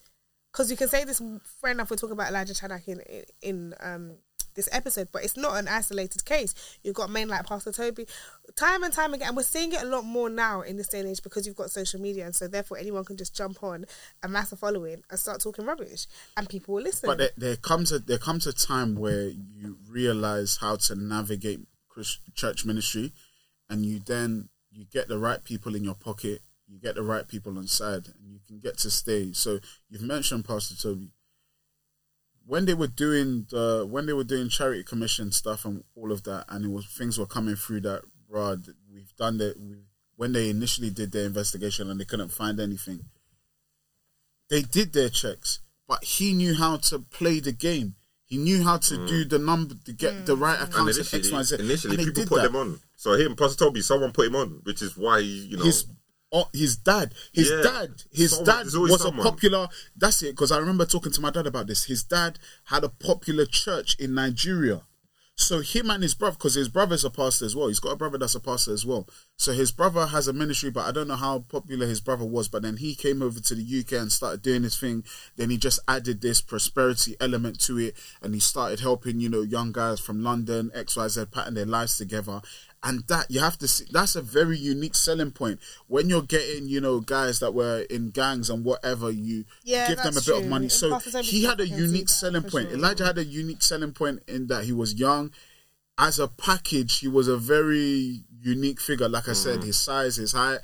[0.55, 1.21] Because you can say this
[1.61, 1.91] fair enough.
[1.91, 3.03] We're talking about Elijah Chanak in
[3.43, 4.13] in um,
[4.55, 6.55] this episode, but it's not an isolated case.
[6.85, 8.09] You've got men like Pastor Tobi,
[8.55, 9.29] time and time again.
[9.29, 11.57] And we're seeing it a lot more now in this day and age because you've
[11.57, 13.85] got social media, and so therefore anyone can just jump on
[14.23, 17.09] a massive following and start talking rubbish, and people will listen.
[17.09, 21.61] But there, there comes a there comes a time where you realize how to navigate
[22.35, 23.13] church ministry,
[23.69, 27.27] and you then you get the right people in your pocket, you get the right
[27.27, 29.33] people on side, and you can get to stay.
[29.33, 29.59] So
[29.89, 31.11] you've mentioned Pastor Tobi.
[32.47, 36.25] When they were doing the when they were doing charity commission stuff and all of
[36.25, 39.59] that, and it was things were coming through that, bruh, we've done that.
[39.59, 39.77] We,
[40.17, 43.01] when they initially did their investigation and they couldn't find anything,
[44.49, 47.97] they did their checks, but he knew how to play the game.
[48.27, 49.29] He knew how to do mm.
[49.29, 50.63] the number to get the right mm.
[50.65, 51.57] and accounts and X, initially, Y, Z.
[51.61, 52.53] initially And people put that.
[52.53, 52.81] them on.
[52.97, 55.65] So him, Pastor Tobi, someone put him on, which is why he, you know.
[55.65, 55.87] His
[56.35, 57.63] oh, his dad, his Yeah.
[57.63, 59.21] dad, his Someone- dad was someone.
[59.27, 59.69] a popular.
[59.97, 61.85] That's it, because I remember talking to my dad about this.
[61.85, 64.83] His dad had a popular church in Nigeria.
[65.37, 67.67] So him and his brother, because his brother's a pastor as well.
[67.67, 69.09] He's got a brother that's a pastor as well.
[69.37, 72.47] So his brother has a ministry, but I don't know how popular his brother was.
[72.47, 75.03] But then he came over to the UK and started doing his thing.
[75.35, 79.43] Then he just added this prosperity element to it, and he started helping you know
[79.43, 82.41] young guys from London, X Y Z, pattern their lives together.
[82.87, 86.69] And that you have to see, that's a very unique selling point when you're getting
[86.69, 89.11] you know guys that were in gangs and whatever.
[89.11, 90.67] You Yeah, give them a that's bit of money.
[90.67, 92.69] In So he had a case, I can see unique selling point.
[92.69, 92.77] sure.
[92.79, 95.33] Elijah had a unique selling point in that he was young.
[95.97, 99.09] As a package, he was a very unique figure.
[99.09, 99.65] Like I said, Mm.
[99.65, 100.59] his size, his height.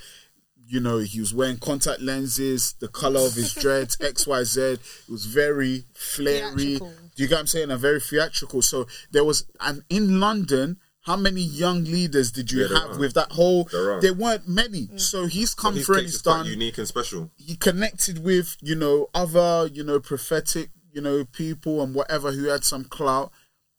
[0.67, 4.61] You know, he was wearing contact lenses, the color of his dreads, X, Y, Z.
[4.63, 6.77] It was very flary.
[6.79, 6.93] Theatrical.
[7.17, 7.71] Do you get what I'm saying?
[7.71, 8.63] And very theatrical.
[8.63, 13.15] So there was, and in London, how many young leaders did you Yeah, have with
[13.15, 13.65] that whole?
[13.65, 14.01] There.
[14.01, 14.89] There weren't many.
[14.89, 15.01] Mm.
[15.01, 17.31] So he's come his through and he's done unique and special.
[17.37, 22.49] he connected with you know other you know prophetic you know people and whatever who
[22.49, 23.31] had some clout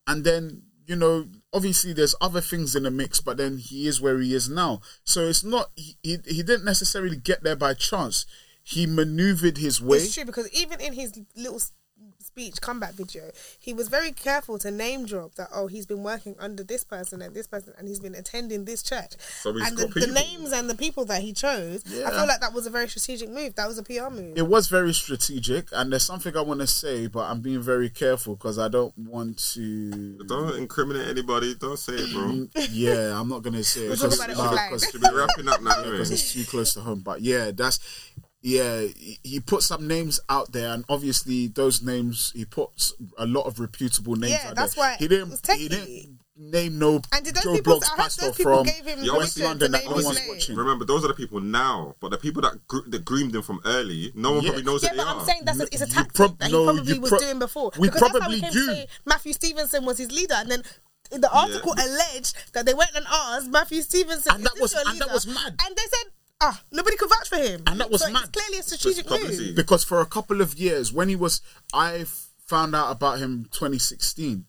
[0.07, 4.01] and then you know obviously there's other things in the mix but then he is
[4.01, 7.73] where he is now so it's not he, he, he didn't necessarily get there by
[7.73, 8.25] chance
[8.63, 11.71] he maneuvered his way It's true because even in his little s-
[12.31, 13.23] speech comeback video,
[13.59, 17.21] he was very careful to name drop that oh he's been working under this person
[17.21, 19.15] and this person and he's been attending this church.
[19.41, 20.13] So he's and the, got the people.
[20.13, 23.29] names and the people that he chose, I feel like that was a very strategic
[23.29, 23.55] move.
[23.55, 24.37] That was a PR move.
[24.37, 27.89] It was very strategic, and there's something I want to say, but I'm being very
[27.89, 30.17] careful because I don't want to.
[30.25, 31.55] Don't incriminate anybody.
[31.55, 32.21] Don't say it, bro.
[32.23, 33.89] Mm, yeah, I'm not gonna say it.
[33.89, 34.69] We'll it talk because about it nah, offline.
[34.69, 35.91] 'cause- Should be wrapping up now, anyway.
[35.91, 37.01] because it's too close to home.
[37.01, 37.79] But yeah, that's
[38.41, 38.81] yeah.
[38.81, 43.43] He, he put some names out there, and obviously those names he puts a lot
[43.45, 44.33] of reputable names.
[44.33, 44.83] Yeah, out that's there.
[44.83, 45.39] why he didn't.
[45.57, 47.75] He didn't name no And did those Joe people?
[47.75, 50.19] Blogs I heard pastor those people from gave him Yeah, West London that no one's
[50.27, 50.55] watching.
[50.55, 53.59] Remember, those are the people now, but the people that gr- that groomed them from
[53.65, 54.49] early, no one Yeah.
[54.51, 55.19] probably knows Yeah, who they but are.
[55.19, 57.37] I'm saying that's a, it's a tactic prob- that he no, probably you was doing
[57.37, 57.71] before.
[57.77, 58.65] we because that's how probably we came do.
[58.65, 60.63] to say Matthew Stevenson was his leader, and then
[61.11, 65.11] the article alleged that they went and asked Matthew Stevenson, And that was- and that
[65.11, 65.59] was mad.
[65.63, 66.10] And they said,
[66.41, 68.33] "Ah, nobody could vouch for him." And that was so It's mad.
[68.33, 69.47] clearly a strategic publicity.
[69.47, 69.55] move.
[69.55, 71.41] because for a couple of years when he was
[71.73, 72.05] I
[72.47, 74.45] found out about him 2016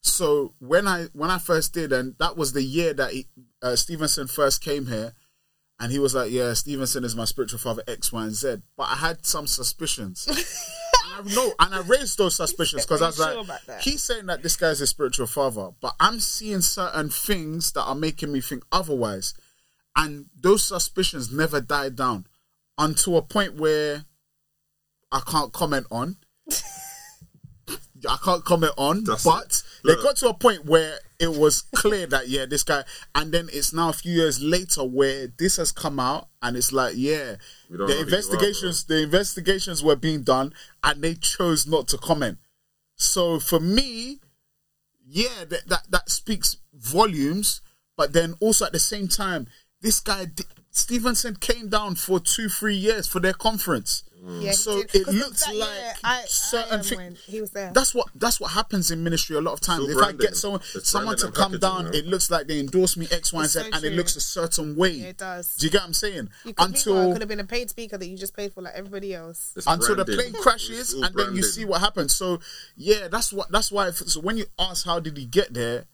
[0.00, 3.26] so when I when I first did and that was the year that he,
[3.62, 5.12] uh, Stevenson first came here
[5.80, 8.84] and he was like yeah Stevenson is my spiritual father X Y and Z but
[8.84, 13.20] I had some suspicions and I know and I raised those suspicions because I was
[13.20, 13.80] Are you like sure about that?
[13.82, 17.94] he's saying that this guy's a spiritual father but I'm seeing certain things that are
[17.96, 19.34] making me think otherwise
[19.98, 22.24] and those suspicions never died down
[22.78, 24.04] until a point where
[25.10, 26.16] I can't comment on.
[28.08, 29.88] I can't comment on, That's but it.
[29.88, 32.84] they got to a point where it was clear that yeah, this guy,
[33.16, 36.72] and then it's now a few years later where this has come out, and it's
[36.72, 37.34] like yeah,
[37.68, 41.98] the know who are, investigations, the investigations were being done, and they chose not to
[41.98, 42.38] comment.
[42.94, 44.20] So for me,
[45.04, 47.62] yeah, that that, that speaks volumes.
[47.96, 49.48] But then also at the same time,
[49.80, 54.04] this guy di- Stevenson came down for two, three years for their conference.
[54.24, 54.42] Mm.
[54.42, 57.20] Yeah, so it looks that like year, I, certain I, things.
[57.24, 57.70] he was there.
[57.72, 59.84] That's what that's what happens in ministry a lot of times.
[59.84, 61.94] all if I get someone It's someone to come down, man.
[61.94, 64.20] it looks like they endorse me X, Y, and Z, so and it looks a
[64.20, 64.90] certain way.
[64.90, 65.54] Yeah, it does.
[65.54, 66.30] Do you get what I'm saying?
[66.44, 68.74] You could, Until could have been a paid speaker that you just paid for like
[68.74, 69.52] everybody else.
[69.56, 72.16] It's until the plane crashes It's all and then you see what happens.
[72.16, 72.40] So
[72.76, 73.86] yeah, that's what that's why.
[73.88, 75.84] if- So when you ask how did he get there,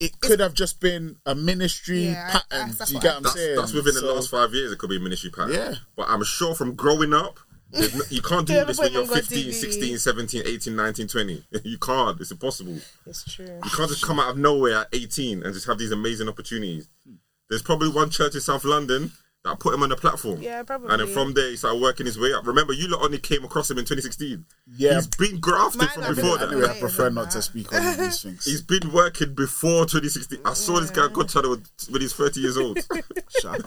[0.00, 2.76] it could have just been a ministry Yeah, I- pattern.
[2.86, 3.56] Do you get what I'm That's, saying?
[3.56, 4.72] that's within the last five years.
[4.72, 5.52] It could be a ministry pattern.
[5.54, 5.74] Yeah.
[5.96, 7.38] But I'm sure from growing up,
[7.72, 11.44] no- you can't do this when you're 15, 16, 17, 18, 19, 20.
[11.64, 12.20] You can't.
[12.20, 12.78] It's impossible.
[13.06, 13.44] It's true.
[13.46, 16.88] You can't just come out of nowhere at 18 and just have these amazing opportunities.
[17.48, 19.12] There's probably one church in South London
[19.44, 20.40] that put him on the platform.
[20.42, 20.90] Yeah, probably.
[20.90, 22.46] And then from there, he started working his way up.
[22.46, 24.44] Remember, you lot only came across him in 2016.
[24.76, 24.94] Yeah.
[24.94, 26.52] He's been grafted Mine from before that.
[26.52, 27.30] Anyway, I prefer not yeah.
[27.30, 28.44] to speak on these things.
[28.44, 30.40] He's been working before 2016.
[30.44, 32.78] I saw this guy at God Channel when he's 30 years old.
[33.40, 33.62] Shut.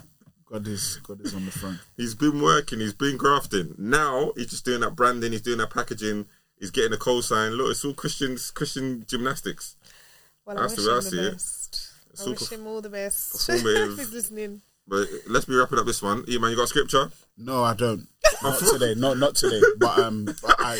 [0.45, 1.79] God is God is on the front.
[1.97, 2.79] He's been working.
[2.79, 3.73] He's been grafting.
[3.79, 5.31] Now he's just doing that branding.
[5.31, 6.27] He's doing that packaging.
[6.59, 7.53] He's getting a co-sign.
[7.53, 9.75] Look, it's all Christians, Christian gymnastics.
[10.45, 11.31] Well, I That's wish the way I him see the it.
[11.31, 11.91] best.
[12.21, 13.33] I wish him all the best.
[13.33, 13.93] performative.
[13.93, 14.61] if he's listening.
[14.87, 16.25] But let's be wrapping up this one.
[16.27, 17.09] Yeah, man, you got scripture?
[17.37, 18.07] No, I don't.
[18.43, 18.93] Not today.
[18.95, 19.61] Not not today.
[19.79, 20.79] But um, but I,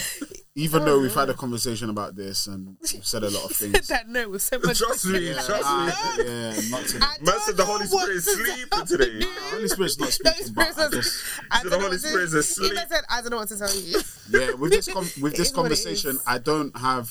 [0.55, 3.87] even though we've had a conversation about this and we've said a lot of things.
[3.87, 4.79] that note was so much.
[4.79, 6.23] Trust me, Yeah, trust I- me.
[6.25, 6.99] yeah, not today.
[7.05, 9.05] I Man said the Holy Spirit is sleeping today.
[9.13, 9.19] you.
[9.21, 12.23] The Holy Spirit's not The speaking, but I Holy just, Spirit's- I The Holy Spirit
[12.23, 12.71] is asleep.
[12.73, 14.01] Even said, I don't know what to tell you.
[14.29, 14.51] yeah.
[14.53, 16.19] With this com- with this is what it conversation.
[16.27, 17.09] I don't have.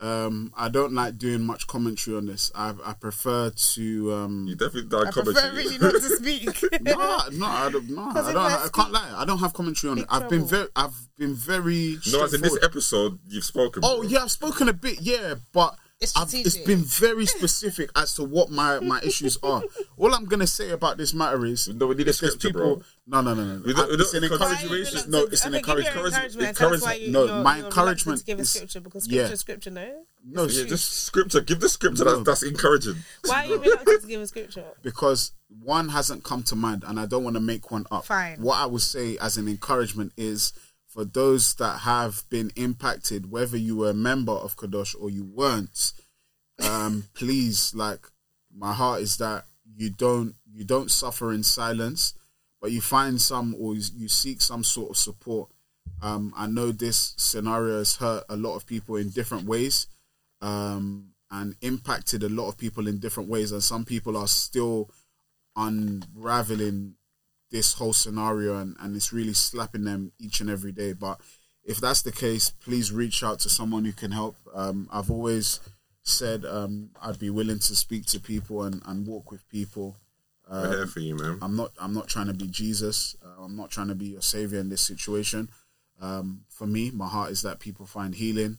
[0.00, 2.52] Um, I don't like doing much commentary on this.
[2.54, 4.12] I I prefer to.
[4.14, 6.62] Um, You definitely done I prefer really not to speak.
[6.82, 6.94] no,
[7.32, 7.90] no, I don't.
[7.90, 9.14] No, I, 'Cause if don't, I I can't lie.
[9.16, 10.02] I don't have commentary on it.
[10.02, 10.68] Big I've been very.
[10.76, 11.98] I've been very.
[12.12, 13.82] No, as in this episode, you've spoken.
[13.84, 14.08] Oh bro.
[14.08, 18.22] yeah, I've spoken a bit, yeah, but It's I've, it's been very specific as to
[18.22, 19.62] what my, my issues are.
[19.96, 22.76] All I'm gonna say about this matter is No, we need a because scripture, people.
[22.76, 22.82] bro.
[23.08, 23.62] No, no, no, no.
[23.64, 25.08] We don't- we it's don't- an because- Why are you encouragement.
[25.08, 26.14] No, it's an okay, give encouragement.
[26.14, 26.48] encouragement.
[26.50, 27.00] encouragement.
[27.00, 29.12] You, No, you're, my you're encouragement reluctant to give a is- scripture because yeah.
[29.26, 30.04] scripture, is scripture, no.
[30.24, 31.40] No, Yeah, just scripture.
[31.40, 32.04] Give the scripture.
[32.04, 32.94] That's, that's encouraging.
[33.24, 34.64] Why are you reluctant to give a scripture?
[34.82, 35.32] because
[35.64, 38.04] one hasn't come to mind, and I don't want to make one up.
[38.04, 38.40] Fine.
[38.40, 40.52] What I would say as an encouragement is
[40.88, 45.24] for those that have been impacted, whether you were a member of Kadosh or you
[45.24, 45.92] weren't,
[46.60, 48.06] um, please, like,
[48.56, 49.44] my heart is that
[49.76, 52.14] you don't you don't suffer in silence,
[52.60, 55.50] but you find some or you seek some sort of support.
[56.02, 59.86] Um, I know this scenario has hurt a lot of people in different ways
[60.40, 64.90] um, and impacted a lot of people in different ways, and some people are still
[65.54, 66.94] unraveling
[67.50, 70.92] this whole scenario and, and it's really slapping them each and every day.
[70.92, 71.20] But
[71.64, 74.36] if that's the case, please reach out to someone who can help.
[74.54, 75.60] Um, I've always
[76.02, 79.96] said um, I'd be willing to speak to people and, and walk with people.
[80.50, 81.38] We're here for you, man.
[81.42, 83.14] I'm not I'm not trying to be Jesus.
[83.22, 85.50] Uh, I'm not trying to be your savior in this situation.
[86.00, 88.56] Um, for me, my heart is that people find healing,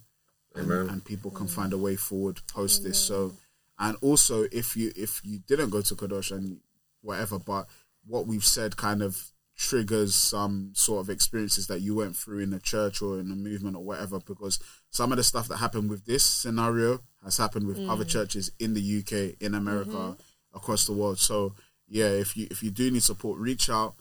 [0.55, 0.89] and, Amen.
[0.89, 2.99] and people can find a way forward post this.
[2.99, 3.33] So,
[3.79, 6.59] and also if you if you didn't go to Kadosh and
[7.01, 7.67] whatever, but
[8.09, 12.49] what we've said kind of triggers some sort of experiences that you went through in
[12.49, 14.57] the church or in the movement or whatever, because
[14.89, 18.73] some of the stuff that happened with this scenario has happened with other churches in
[18.73, 20.15] the UK, in America,
[20.53, 21.19] across the world.
[21.19, 21.53] So
[21.87, 23.95] yeah, if you if you do need support, reach out.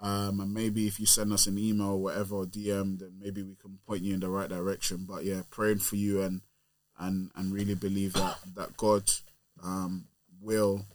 [0.00, 3.42] Um, and maybe if you send us an email or whatever or DM, then maybe
[3.42, 5.06] we can point you in the right direction.
[5.08, 6.42] But yeah, praying for you and
[6.98, 9.10] and and really believe that that God
[9.62, 10.06] um,
[10.40, 10.86] will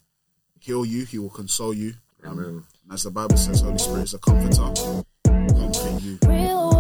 [0.59, 1.05] heal you.
[1.05, 1.95] He will console you.
[2.25, 2.63] Amen.
[2.83, 5.03] And as the Bible says, Holy Spirit is a comforter.
[5.25, 6.19] Comforting you.
[6.27, 6.73] Real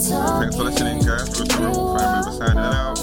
[0.00, 1.38] Thanks for listening, guys.
[1.38, 2.98] We're family signing out.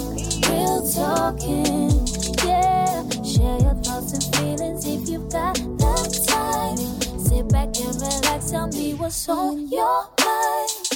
[0.48, 2.06] Real talking,
[2.44, 3.08] yeah.
[3.22, 5.54] Share your thoughts and feelings if you've got
[6.26, 6.76] time.
[6.76, 8.50] Sit back and relax.
[8.50, 10.87] Tell me what's on your mind.